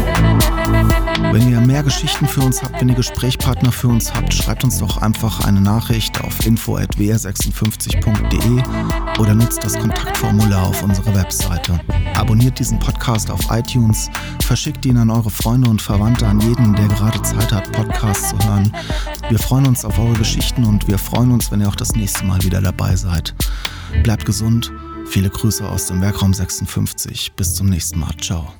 Wenn 1.32 1.48
ihr 1.48 1.60
mehr 1.60 1.84
Geschichten 1.84 2.26
für 2.26 2.40
uns 2.40 2.60
habt, 2.60 2.80
wenn 2.80 2.88
ihr 2.88 2.96
Gesprächspartner 2.96 3.70
für 3.70 3.86
uns 3.86 4.12
habt, 4.12 4.34
schreibt 4.34 4.64
uns 4.64 4.78
doch 4.78 5.00
einfach 5.00 5.46
eine 5.46 5.60
Nachricht 5.60 6.20
auf 6.24 6.44
info.wr56.de 6.44 9.20
oder 9.20 9.34
nutzt 9.34 9.62
das 9.62 9.78
Kontaktformular 9.78 10.66
auf 10.66 10.82
unserer 10.82 11.14
Webseite. 11.14 11.78
Abonniert 12.14 12.58
diesen 12.58 12.80
Podcast 12.80 13.30
auf 13.30 13.42
iTunes, 13.50 14.10
verschickt 14.42 14.84
ihn 14.86 14.96
an 14.96 15.10
eure 15.10 15.30
Freunde 15.30 15.70
und 15.70 15.80
Verwandte, 15.80 16.26
an 16.26 16.40
jeden, 16.40 16.74
der 16.74 16.88
gerade 16.88 17.22
Zeit 17.22 17.52
hat, 17.52 17.70
Podcasts 17.70 18.30
zu 18.30 18.48
hören. 18.48 18.72
Wir 19.28 19.38
freuen 19.38 19.68
uns 19.68 19.84
auf 19.84 20.00
eure 20.00 20.14
Geschichten 20.14 20.64
und 20.64 20.88
wir 20.88 20.98
freuen 20.98 21.30
uns, 21.30 21.52
wenn 21.52 21.60
ihr 21.60 21.68
auch 21.68 21.76
das 21.76 21.94
nächste 21.94 22.24
Mal 22.24 22.42
wieder 22.42 22.60
dabei 22.60 22.96
seid. 22.96 23.36
Bleibt 24.02 24.24
gesund, 24.24 24.72
viele 25.06 25.30
Grüße 25.30 25.66
aus 25.68 25.86
dem 25.86 26.00
Werkraum 26.00 26.34
56. 26.34 27.32
Bis 27.36 27.54
zum 27.54 27.68
nächsten 27.68 27.98
Mal. 27.98 28.14
Ciao. 28.20 28.52